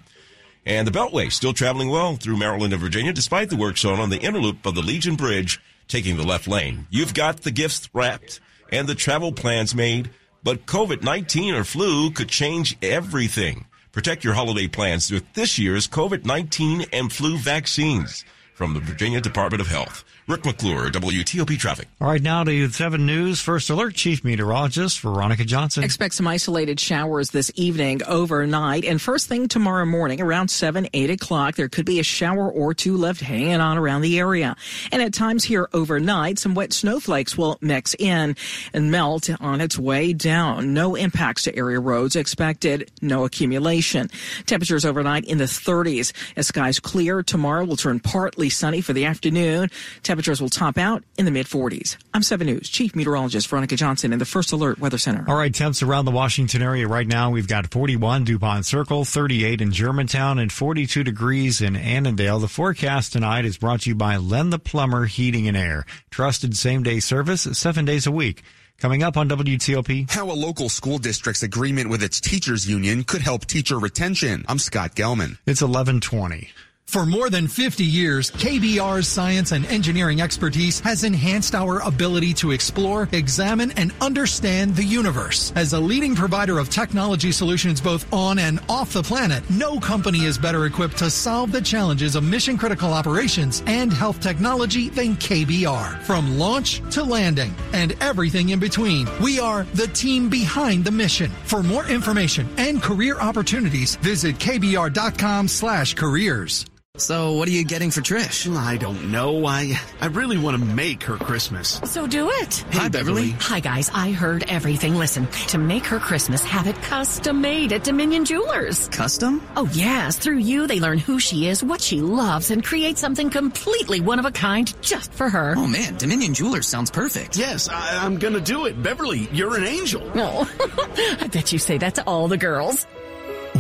And 0.66 0.88
the 0.88 0.92
Beltway 0.92 1.32
still 1.32 1.54
traveling 1.54 1.92
well 1.92 2.16
through 2.16 2.38
Maryland 2.38 2.74
and 2.74 2.82
Virginia 2.82 3.14
despite 3.14 3.52
the 3.52 3.56
work 3.56 3.78
zone 3.78 4.00
on 4.00 4.10
the 4.10 4.18
inner 4.18 4.40
loop 4.40 4.66
of 4.66 4.74
the 4.74 4.82
Legion 4.82 5.16
Bridge 5.16 5.62
taking 5.88 6.18
the 6.18 6.26
left 6.26 6.48
lane. 6.48 6.88
You've 6.90 7.14
got 7.14 7.42
the 7.42 7.52
gifts 7.52 7.88
wrapped 7.94 8.40
and 8.72 8.88
the 8.88 8.96
travel 8.96 9.32
plans 9.32 9.76
made, 9.76 10.10
but 10.42 10.66
COVID-19 10.66 11.54
or 11.54 11.64
flu 11.64 12.10
could 12.10 12.30
change 12.30 12.76
everything. 12.82 13.66
Protect 13.92 14.24
your 14.24 14.34
holiday 14.34 14.68
plans 14.68 15.12
with 15.12 15.32
this 15.36 15.60
year's 15.60 15.88
COVID-19 15.88 16.90
and 16.92 17.14
flu 17.14 17.38
vaccines 17.38 18.26
from 18.56 18.74
the 18.74 18.80
Virginia 18.80 19.22
Department 19.22 19.62
of 19.62 19.68
Health. 19.68 20.04
Rick 20.30 20.46
McClure, 20.46 20.92
WTOP 20.92 21.58
Traffic. 21.58 21.88
All 22.00 22.08
right, 22.08 22.22
now 22.22 22.44
to 22.44 22.70
7 22.70 23.04
News. 23.04 23.42
First 23.42 23.72
alert, 23.72 23.96
Chief 23.96 24.24
Meteorologist 24.24 25.00
Veronica 25.00 25.44
Johnson. 25.44 25.84
Expect 25.84 26.14
some 26.14 26.28
isolated 26.28 26.80
showers 26.80 27.32
this 27.32 27.52
evening 27.56 28.04
overnight. 28.04 28.86
And 28.86 29.02
first 29.02 29.28
thing 29.28 29.48
tomorrow 29.48 29.86
morning 29.86 30.22
around 30.22 30.50
7, 30.50 30.88
8 30.94 31.10
o'clock, 31.10 31.56
there 31.56 31.68
could 31.68 31.88
be 31.88 32.00
a 32.00 32.04
shower 32.04 32.48
or 32.48 32.76
two 32.76 32.96
left 32.96 33.22
hanging 33.22 33.60
on 33.60 33.80
around 33.80 34.02
the 34.02 34.20
area. 34.20 34.56
And 34.92 35.02
at 35.02 35.16
times 35.16 35.46
here 35.46 35.68
overnight, 35.74 36.38
some 36.38 36.54
wet 36.54 36.74
snowflakes 36.74 37.36
will 37.36 37.58
mix 37.60 37.96
in 37.98 38.36
and 38.72 38.92
melt 38.92 39.32
on 39.42 39.62
its 39.62 39.80
way 39.80 40.14
down. 40.14 40.76
No 40.76 40.94
impacts 40.94 41.46
to 41.46 41.56
area 41.56 41.80
roads 41.80 42.16
expected. 42.16 42.92
No 43.02 43.26
accumulation. 43.26 44.10
Temperatures 44.46 44.86
overnight 44.86 45.26
in 45.26 45.40
the 45.40 45.46
30s. 45.46 46.14
As 46.36 46.46
skies 46.46 46.80
clear, 46.80 47.24
tomorrow 47.24 47.66
will 47.66 47.78
turn 47.78 48.00
partly 48.00 48.52
sunny 48.52 48.82
for 48.82 48.94
the 48.94 49.06
afternoon. 49.06 49.72
Temperatures 50.04 50.19
will 50.20 50.50
top 50.50 50.78
out 50.78 51.04
in 51.18 51.24
the 51.24 51.32
mid 51.32 51.48
40s. 51.48 51.96
I'm 52.14 52.22
7 52.22 52.46
News 52.46 52.68
Chief 52.70 52.94
Meteorologist 52.94 53.48
Veronica 53.48 53.76
Johnson 53.78 54.12
in 54.12 54.20
the 54.20 54.26
First 54.26 54.52
Alert 54.52 54.78
Weather 54.78 54.98
Center. 54.98 55.24
All 55.28 55.38
right, 55.38 55.54
temps 55.54 55.82
around 55.82 56.06
the 56.06 56.12
Washington 56.12 56.62
area 56.62 56.88
right 56.88 57.08
now. 57.08 57.30
We've 57.30 57.48
got 57.48 57.72
41 57.72 58.26
DuPont 58.26 58.66
Circle, 58.66 59.06
38 59.06 59.62
in 59.62 59.72
Germantown, 59.72 60.38
and 60.38 60.52
42 60.52 61.04
degrees 61.04 61.62
in 61.62 61.76
Annandale. 61.76 62.40
The 62.40 62.50
forecast 62.50 63.14
tonight 63.14 63.46
is 63.46 63.58
brought 63.58 63.82
to 63.82 63.90
you 63.90 63.96
by 63.96 64.18
Len 64.18 64.50
the 64.50 64.60
Plumber 64.60 65.06
Heating 65.06 65.48
and 65.48 65.56
Air. 65.56 65.86
Trusted 66.12 66.58
same 66.58 66.84
day 66.84 67.00
service 67.00 67.44
seven 67.54 67.86
days 67.86 68.06
a 68.06 68.12
week. 68.12 68.44
Coming 68.80 69.04
up 69.04 69.18
on 69.18 69.28
WTOP. 69.28 70.10
How 70.10 70.32
a 70.32 70.34
local 70.34 70.70
school 70.70 70.98
district's 71.00 71.44
agreement 71.44 71.90
with 71.90 72.02
its 72.02 72.22
teachers 72.22 72.70
union 72.70 73.04
could 73.04 73.22
help 73.22 73.46
teacher 73.46 73.78
retention. 73.78 74.46
I'm 74.48 74.60
Scott 74.60 74.96
Gelman. 74.96 75.38
It's 75.46 75.62
1120. 75.62 76.50
For 76.90 77.06
more 77.06 77.30
than 77.30 77.48
50 77.48 77.86
years, 77.86 78.32
KBR's 78.32 79.08
science 79.08 79.52
and 79.52 79.64
engineering 79.68 80.22
expertise 80.22 80.80
has 80.80 81.04
enhanced 81.04 81.54
our 81.54 81.82
ability 81.82 82.34
to 82.42 82.50
explore, 82.50 83.08
examine, 83.12 83.70
and 83.74 83.94
understand 84.02 84.76
the 84.76 84.84
universe. 84.84 85.54
As 85.56 85.74
a 85.74 85.80
leading 85.80 86.16
provider 86.16 86.58
of 86.58 86.72
technology 86.72 87.32
solutions 87.32 87.80
both 87.80 88.12
on 88.12 88.40
and 88.40 88.60
off 88.68 88.92
the 88.92 89.04
planet, 89.04 89.48
no 89.52 89.80
company 89.80 90.26
is 90.26 90.40
better 90.40 90.66
equipped 90.66 90.98
to 90.98 91.12
solve 91.12 91.52
the 91.52 91.62
challenges 91.62 92.16
of 92.16 92.24
mission 92.24 92.58
critical 92.58 92.92
operations 92.92 93.62
and 93.68 93.94
health 93.94 94.20
technology 94.20 94.90
than 94.90 95.16
KBR. 95.18 96.02
From 96.02 96.40
launch 96.40 96.82
to 96.90 97.04
landing 97.04 97.54
and 97.72 97.96
everything 98.02 98.50
in 98.50 98.60
between, 98.60 99.08
we 99.22 99.40
are 99.40 99.64
the 99.76 99.90
team 99.90 100.28
behind 100.28 100.86
the 100.86 100.92
mission. 100.92 101.30
For 101.46 101.62
more 101.62 101.86
information 101.86 102.50
and 102.58 102.82
career 102.82 103.20
opportunities, 103.20 103.96
visit 103.98 104.40
kbr.com 104.40 105.48
slash 105.48 105.94
careers. 105.94 106.66
So, 107.00 107.32
what 107.34 107.48
are 107.48 107.52
you 107.52 107.64
getting 107.64 107.92
for 107.92 108.02
Trish? 108.02 108.54
I 108.56 108.76
don't 108.76 109.10
know. 109.12 109.46
I 109.46 109.80
I 110.02 110.08
really 110.08 110.38
want 110.38 110.60
to 110.60 110.64
make 110.64 111.02
her 111.04 111.16
Christmas. 111.16 111.80
So 111.86 112.06
do 112.08 112.30
it. 112.30 112.56
Hey, 112.72 112.80
Hi, 112.80 112.90
Beverly. 112.90 113.30
Hi, 113.40 113.62
guys. 113.62 113.90
I 113.94 114.12
heard 114.12 114.44
everything. 114.50 114.96
Listen, 114.96 115.26
to 115.48 115.58
make 115.58 115.86
her 115.86 116.00
Christmas, 116.00 116.44
have 116.44 116.68
it 116.68 116.76
custom 116.82 117.40
made 117.42 117.72
at 117.72 117.86
Dominion 117.86 118.26
Jewelers. 118.26 118.90
Custom? 118.90 119.42
Oh, 119.56 119.70
yes. 119.72 120.18
Through 120.18 120.40
you, 120.40 120.68
they 120.68 120.82
learn 120.82 120.98
who 120.98 121.20
she 121.20 121.48
is, 121.48 121.64
what 121.64 121.80
she 121.80 122.02
loves, 122.02 122.52
and 122.52 122.64
create 122.64 122.98
something 122.98 123.30
completely 123.30 124.02
one 124.02 124.20
of 124.20 124.26
a 124.26 124.32
kind 124.32 124.74
just 124.82 125.14
for 125.14 125.30
her. 125.30 125.54
Oh, 125.58 125.68
man. 125.68 125.96
Dominion 125.96 126.34
Jewelers 126.34 126.68
sounds 126.68 126.92
perfect. 126.92 127.38
Yes, 127.38 127.70
I, 127.70 128.06
I'm 128.06 128.18
going 128.20 128.34
to 128.34 128.42
do 128.42 128.66
it. 128.66 128.82
Beverly, 128.84 129.30
you're 129.32 129.56
an 129.56 129.64
angel. 129.64 130.04
Oh, 130.16 130.50
I 131.22 131.28
bet 131.28 131.54
you 131.54 131.60
say 131.60 131.78
that 131.78 131.96
to 131.96 132.04
all 132.04 132.28
the 132.28 132.38
girls. 132.38 132.86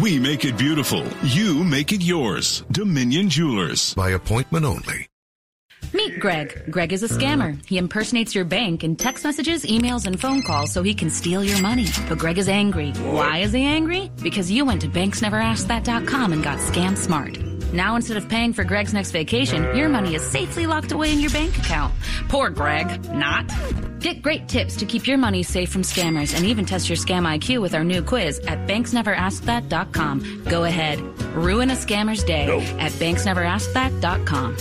We 0.01 0.17
make 0.17 0.45
it 0.45 0.57
beautiful. 0.57 1.05
You 1.23 1.61
make 1.63 1.91
it 1.91 2.01
yours. 2.01 2.63
Dominion 2.71 3.29
Jewelers. 3.29 3.93
By 3.95 4.11
appointment 4.11 4.63
only. 4.63 5.07
Meet 5.93 6.19
Greg. 6.19 6.65
Greg 6.69 6.93
is 6.93 7.03
a 7.03 7.07
scammer. 7.07 7.57
He 7.65 7.77
impersonates 7.77 8.35
your 8.35 8.45
bank 8.45 8.83
in 8.83 8.95
text 8.95 9.23
messages, 9.23 9.65
emails, 9.65 10.05
and 10.05 10.19
phone 10.19 10.43
calls 10.43 10.71
so 10.71 10.83
he 10.83 10.93
can 10.93 11.09
steal 11.09 11.43
your 11.43 11.61
money. 11.61 11.87
But 12.07 12.19
Greg 12.19 12.37
is 12.37 12.47
angry. 12.47 12.91
Why 12.91 13.39
is 13.39 13.51
he 13.51 13.63
angry? 13.63 14.11
Because 14.21 14.51
you 14.51 14.65
went 14.65 14.81
to 14.81 14.87
banksneverasked.com 14.87 16.33
and 16.33 16.43
got 16.43 16.59
scam 16.59 16.95
smart. 16.95 17.37
Now 17.73 17.95
instead 17.95 18.17
of 18.17 18.27
paying 18.29 18.53
for 18.53 18.63
Greg's 18.63 18.93
next 18.93 19.11
vacation, 19.11 19.75
your 19.75 19.89
money 19.89 20.15
is 20.15 20.23
safely 20.23 20.65
locked 20.65 20.91
away 20.91 21.11
in 21.13 21.19
your 21.19 21.29
bank 21.31 21.57
account. 21.57 21.93
Poor 22.27 22.49
Greg. 22.49 23.11
Not. 23.11 23.45
Get 23.99 24.21
great 24.21 24.47
tips 24.47 24.77
to 24.77 24.85
keep 24.85 25.07
your 25.07 25.17
money 25.17 25.43
safe 25.43 25.69
from 25.69 25.81
scammers 25.83 26.35
and 26.35 26.45
even 26.45 26.65
test 26.65 26.89
your 26.89 26.97
scam 26.97 27.23
IQ 27.27 27.61
with 27.61 27.73
our 27.75 27.83
new 27.83 28.01
quiz 28.01 28.39
at 28.47 28.67
banksneverasked.com. 28.67 30.43
Go 30.47 30.63
ahead. 30.63 30.99
Ruin 31.35 31.69
a 31.69 31.73
scammer's 31.75 32.23
day 32.23 32.47
Nope. 32.47 32.63
at 32.81 32.91
banksneverasked.com. 32.93 34.57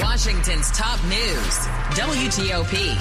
Washington's 0.00 0.70
top 0.72 1.02
news. 1.04 1.58
WTOP. 1.96 2.94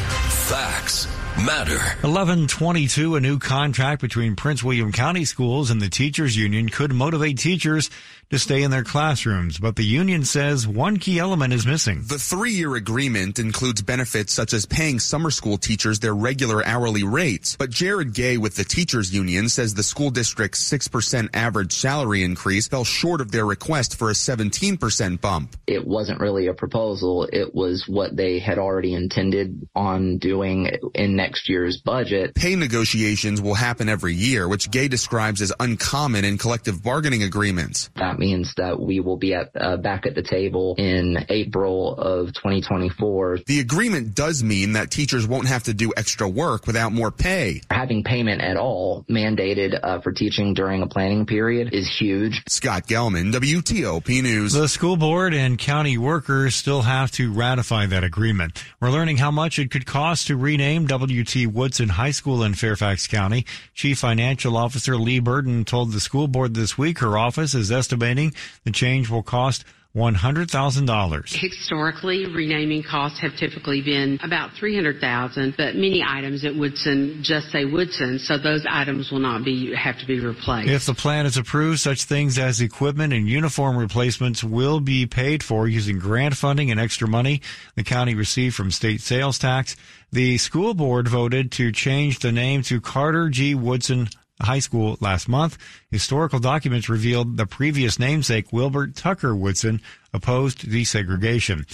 Facts 0.49 1.07
matter. 1.37 1.77
1122, 2.01 3.15
a 3.15 3.19
new 3.19 3.39
contract 3.39 4.01
between 4.01 4.35
Prince 4.35 4.63
William 4.63 4.91
County 4.91 5.25
Schools 5.25 5.71
and 5.71 5.81
the 5.81 5.89
Teachers 5.89 6.35
Union 6.37 6.69
could 6.69 6.93
motivate 6.93 7.37
teachers 7.37 7.89
to 8.29 8.37
stay 8.37 8.61
in 8.61 8.69
their 8.69 8.83
classrooms, 8.83 9.57
but 9.57 9.75
the 9.75 9.83
union 9.83 10.23
says 10.23 10.67
one 10.67 10.97
key 10.97 11.17
element 11.17 11.51
is 11.51 11.65
missing. 11.65 12.03
The 12.05 12.19
three-year 12.19 12.75
agreement 12.75 13.39
includes 13.39 13.81
benefits 13.81 14.33
such 14.33 14.53
as 14.53 14.67
paying 14.67 14.99
summer 14.99 15.31
school 15.31 15.57
teachers 15.57 15.99
their 15.99 16.13
regular 16.13 16.63
hourly 16.63 17.03
rates. 17.03 17.55
But 17.57 17.71
Jared 17.71 18.13
Gay 18.13 18.37
with 18.37 18.55
the 18.55 18.63
teachers 18.63 19.13
union 19.13 19.49
says 19.49 19.73
the 19.73 19.81
school 19.81 20.11
district's 20.11 20.63
6% 20.69 21.29
average 21.33 21.73
salary 21.73 22.23
increase 22.23 22.67
fell 22.67 22.83
short 22.83 23.19
of 23.19 23.31
their 23.31 23.45
request 23.45 23.97
for 23.97 24.11
a 24.11 24.13
17% 24.13 25.21
bump. 25.21 25.55
It 25.65 25.87
wasn't 25.87 26.19
really 26.19 26.47
a 26.47 26.53
proposal. 26.53 27.27
It 27.33 27.55
was 27.55 27.87
what 27.87 28.15
they 28.15 28.37
had 28.37 28.59
already 28.59 28.93
intended 28.93 29.67
on 29.75 30.19
doing 30.19 30.69
in 30.93 31.15
next 31.19 31.49
year's 31.49 31.81
budget. 31.81 32.33
Pay 32.33 32.55
negotiations 32.55 33.41
will 33.41 33.53
happen 33.53 33.89
every 33.89 34.13
year, 34.13 34.47
which 34.47 34.71
Gay 34.71 34.87
describes 34.87 35.41
as 35.41 35.51
uncommon 35.59 36.23
in 36.23 36.37
collective 36.37 36.81
bargaining 36.81 37.23
agreements. 37.23 37.89
That 37.97 38.19
means 38.19 38.53
that 38.55 38.79
we 38.79 39.01
will 39.01 39.17
be 39.17 39.33
at 39.33 39.51
uh, 39.59 39.75
back 39.75 40.05
at 40.05 40.15
the 40.15 40.23
table 40.23 40.75
in 40.77 41.25
April 41.27 41.97
of 41.97 42.27
2024. 42.27 43.39
The 43.45 43.59
agreement 43.59 44.15
does 44.15 44.41
mean 44.43 44.73
that 44.73 44.91
teachers 44.91 45.27
won't 45.27 45.47
have 45.47 45.63
to 45.63 45.73
do 45.73 45.91
extra 45.97 46.29
work 46.29 46.65
without 46.65 46.93
more 46.93 47.11
pay. 47.11 47.61
Having 47.69 48.05
payment 48.05 48.41
at 48.41 48.55
all 48.55 49.03
mandated 49.09 49.77
uh, 49.83 49.99
for 49.99 50.13
teaching 50.13 50.53
during 50.53 50.81
a 50.81 50.87
planning 50.87 51.25
period 51.25 51.73
is 51.73 51.93
huge. 51.99 52.43
Scott 52.47 52.87
Gelman, 52.87 53.33
WTOP 53.33 54.23
News. 54.23 54.53
The 54.53 54.69
school 54.69 54.95
board 54.95 55.33
and 55.33 55.57
county 55.57 55.97
workers 55.97 56.55
still 56.55 56.83
have 56.83 57.11
to 57.11 57.33
ratify 57.33 57.87
that 57.87 58.05
agreement. 58.05 58.63
We're 58.79 58.91
learning 58.91 59.17
how 59.17 59.31
much 59.31 59.59
it 59.59 59.69
could 59.69 59.85
cost 59.85 60.27
to 60.27 60.37
rename 60.37 60.87
W.T. 61.09 61.47
Woodson 61.47 61.89
High 61.89 62.11
School 62.11 62.43
in 62.43 62.53
Fairfax 62.53 63.07
County. 63.07 63.43
Chief 63.73 63.97
Financial 63.97 64.55
Officer 64.55 64.95
Leigh 64.95 65.17
Burden 65.17 65.65
told 65.65 65.91
the 65.91 65.99
school 65.99 66.27
board 66.27 66.53
this 66.53 66.77
week 66.77 66.99
her 66.99 67.17
office 67.17 67.55
is 67.55 67.71
estimating 67.71 68.31
the 68.63 68.69
change 68.69 69.09
will 69.09 69.23
cost 69.23 69.65
$100,000. 69.95 71.33
Historically, 71.33 72.27
renaming 72.27 72.83
costs 72.83 73.19
have 73.19 73.35
typically 73.35 73.81
been 73.81 74.19
about 74.23 74.51
300,000, 74.53 75.55
but 75.57 75.73
many 75.73 76.03
items 76.07 76.45
at 76.45 76.55
Woodson 76.55 77.21
just 77.23 77.51
say 77.51 77.65
Woodson, 77.65 78.19
so 78.19 78.37
those 78.37 78.65
items 78.69 79.11
will 79.11 79.19
not 79.19 79.43
be 79.43 79.73
have 79.75 79.97
to 79.97 80.05
be 80.05 80.19
replaced. 80.19 80.69
If 80.69 80.85
the 80.85 80.93
plan 80.93 81.25
is 81.25 81.37
approved, 81.37 81.79
such 81.79 82.03
things 82.03 82.37
as 82.37 82.61
equipment 82.61 83.13
and 83.13 83.27
uniform 83.27 83.77
replacements 83.77 84.43
will 84.43 84.79
be 84.79 85.07
paid 85.07 85.41
for 85.41 85.67
using 85.67 85.97
grant 85.97 86.35
funding 86.35 86.69
and 86.69 86.79
extra 86.79 87.07
money 87.07 87.41
the 87.75 87.83
county 87.83 88.13
received 88.13 88.55
from 88.55 88.69
state 88.69 89.01
sales 89.01 89.39
tax. 89.39 89.75
The 90.11 90.37
school 90.37 90.75
board 90.75 91.07
voted 91.07 91.51
to 91.53 91.71
change 91.71 92.19
the 92.19 92.31
name 92.31 92.61
to 92.63 92.79
Carter 92.79 93.29
G. 93.29 93.55
Woodson 93.55 94.09
High 94.41 94.59
School 94.59 94.97
last 94.99 95.27
month. 95.27 95.57
Historical 95.91 96.39
documents 96.39 96.89
revealed 96.89 97.37
the 97.37 97.45
previous 97.45 97.99
namesake, 97.99 98.51
Wilbert 98.53 98.95
Tucker 98.95 99.35
Woodson, 99.35 99.81
opposed 100.13 100.59
desegregation. 100.59 101.65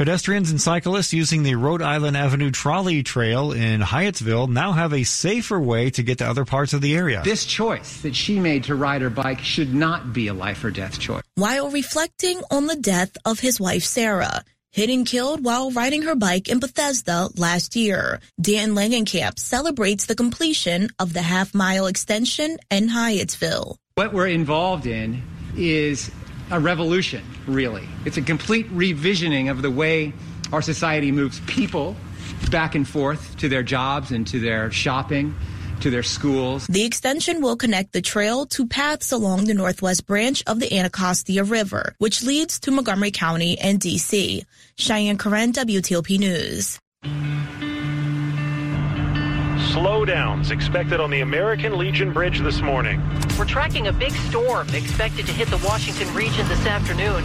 Pedestrians 0.00 0.50
and 0.50 0.58
cyclists 0.58 1.12
using 1.12 1.42
the 1.42 1.56
Rhode 1.56 1.82
Island 1.82 2.16
Avenue 2.16 2.50
Trolley 2.50 3.02
Trail 3.02 3.52
in 3.52 3.82
Hyattsville 3.82 4.48
now 4.48 4.72
have 4.72 4.94
a 4.94 5.04
safer 5.04 5.60
way 5.60 5.90
to 5.90 6.02
get 6.02 6.16
to 6.18 6.26
other 6.26 6.46
parts 6.46 6.72
of 6.72 6.80
the 6.80 6.96
area. 6.96 7.20
This 7.22 7.44
choice 7.44 8.00
that 8.00 8.16
she 8.16 8.40
made 8.40 8.64
to 8.64 8.76
ride 8.76 9.02
her 9.02 9.10
bike 9.10 9.40
should 9.40 9.74
not 9.74 10.14
be 10.14 10.28
a 10.28 10.32
life 10.32 10.64
or 10.64 10.70
death 10.70 10.98
choice. 10.98 11.22
While 11.34 11.70
reflecting 11.70 12.40
on 12.50 12.66
the 12.66 12.76
death 12.76 13.14
of 13.26 13.40
his 13.40 13.60
wife, 13.60 13.84
Sarah, 13.84 14.42
hit 14.70 14.90
and 14.90 15.06
killed 15.06 15.44
while 15.44 15.70
riding 15.70 16.02
her 16.02 16.14
bike 16.14 16.48
in 16.48 16.60
Bethesda 16.60 17.28
last 17.36 17.76
year. 17.76 18.20
Dan 18.40 18.70
Langenkamp 18.74 19.38
celebrates 19.38 20.06
the 20.06 20.14
completion 20.14 20.88
of 20.98 21.12
the 21.12 21.22
half 21.22 21.54
mile 21.54 21.86
extension 21.86 22.58
in 22.70 22.88
Hyattsville. 22.88 23.76
What 23.94 24.12
we're 24.12 24.28
involved 24.28 24.86
in 24.86 25.22
is 25.56 26.10
a 26.50 26.58
revolution, 26.58 27.24
really. 27.46 27.86
It's 28.04 28.16
a 28.16 28.22
complete 28.22 28.68
revisioning 28.70 29.50
of 29.50 29.62
the 29.62 29.70
way 29.70 30.12
our 30.52 30.62
society 30.62 31.12
moves 31.12 31.40
people 31.46 31.96
back 32.50 32.74
and 32.74 32.86
forth 32.86 33.36
to 33.38 33.48
their 33.48 33.62
jobs 33.62 34.10
and 34.10 34.26
to 34.28 34.40
their 34.40 34.70
shopping 34.70 35.34
to 35.80 35.90
their 35.90 36.02
schools. 36.02 36.66
The 36.66 36.84
extension 36.84 37.40
will 37.40 37.56
connect 37.56 37.92
the 37.92 38.02
trail 38.02 38.46
to 38.46 38.66
paths 38.66 39.12
along 39.12 39.44
the 39.44 39.54
northwest 39.54 40.06
branch 40.06 40.42
of 40.46 40.60
the 40.60 40.76
Anacostia 40.76 41.44
River, 41.44 41.94
which 41.98 42.22
leads 42.22 42.60
to 42.60 42.70
Montgomery 42.70 43.10
County 43.10 43.58
and 43.58 43.80
D.C. 43.80 44.44
Cheyenne 44.76 45.18
Corin, 45.18 45.52
WTOP 45.52 46.18
News. 46.18 46.78
Slowdowns 49.72 50.50
expected 50.50 51.00
on 51.00 51.10
the 51.10 51.20
American 51.20 51.78
Legion 51.78 52.12
Bridge 52.12 52.40
this 52.40 52.60
morning. 52.60 53.00
We're 53.38 53.44
tracking 53.44 53.86
a 53.86 53.92
big 53.92 54.12
storm 54.12 54.68
expected 54.70 55.26
to 55.26 55.32
hit 55.32 55.48
the 55.48 55.58
Washington 55.58 56.12
region 56.14 56.48
this 56.48 56.66
afternoon. 56.66 57.24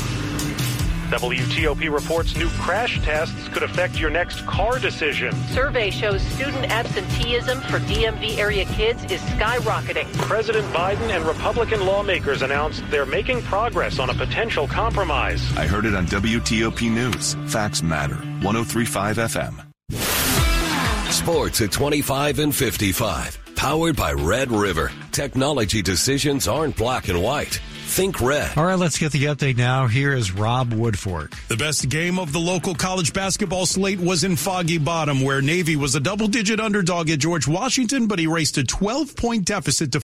WTOP 1.05 1.93
reports 1.93 2.35
new 2.35 2.49
crash 2.49 2.99
tests 3.01 3.47
could 3.49 3.61
affect 3.61 3.99
your 3.99 4.09
next 4.09 4.45
car 4.47 4.79
decision. 4.79 5.31
Survey 5.53 5.91
shows 5.91 6.21
student 6.21 6.65
absenteeism 6.71 7.61
for 7.61 7.79
DMV 7.79 8.37
area 8.37 8.65
kids 8.65 9.03
is 9.05 9.21
skyrocketing. 9.21 10.11
President 10.17 10.65
Biden 10.73 11.09
and 11.15 11.23
Republican 11.25 11.85
lawmakers 11.85 12.41
announced 12.41 12.83
they're 12.89 13.05
making 13.05 13.41
progress 13.43 13.99
on 13.99 14.09
a 14.09 14.13
potential 14.13 14.67
compromise. 14.67 15.41
I 15.55 15.67
heard 15.67 15.85
it 15.85 15.93
on 15.93 16.07
WTOP 16.07 16.91
News. 16.91 17.35
Facts 17.51 17.83
matter. 17.83 18.15
1035 18.15 19.17
FM. 19.17 19.65
Sports 21.11 21.61
at 21.61 21.71
25 21.71 22.39
and 22.39 22.53
55. 22.53 23.55
Powered 23.55 23.95
by 23.95 24.11
Red 24.11 24.51
River. 24.51 24.91
Technology 25.11 25.81
decisions 25.81 26.47
aren't 26.47 26.75
black 26.75 27.07
and 27.07 27.21
white. 27.21 27.61
Think 27.87 28.19
red. 28.19 28.57
All 28.57 28.65
right, 28.65 28.77
let's 28.77 28.97
get 28.97 29.11
the 29.13 29.25
update 29.25 29.57
now. 29.57 29.87
Here 29.87 30.11
is 30.11 30.31
Rob 30.33 30.73
Woodfork. 30.73 31.33
The 31.47 31.55
best 31.55 31.87
game 31.87 32.19
of 32.19 32.33
the 32.33 32.39
local 32.39 32.75
college 32.75 33.13
basketball 33.13 33.65
slate 33.65 33.99
was 33.99 34.23
in 34.23 34.35
Foggy 34.35 34.79
Bottom, 34.79 35.21
where 35.21 35.41
Navy 35.41 35.75
was 35.77 35.95
a 35.95 35.99
double 36.01 36.27
digit 36.27 36.59
underdog 36.59 37.09
at 37.09 37.19
George 37.19 37.47
Washington, 37.47 38.07
but 38.07 38.19
erased 38.19 38.57
a 38.57 38.63
12 38.65 39.15
point 39.15 39.45
deficit 39.45 39.93
to 39.93 39.93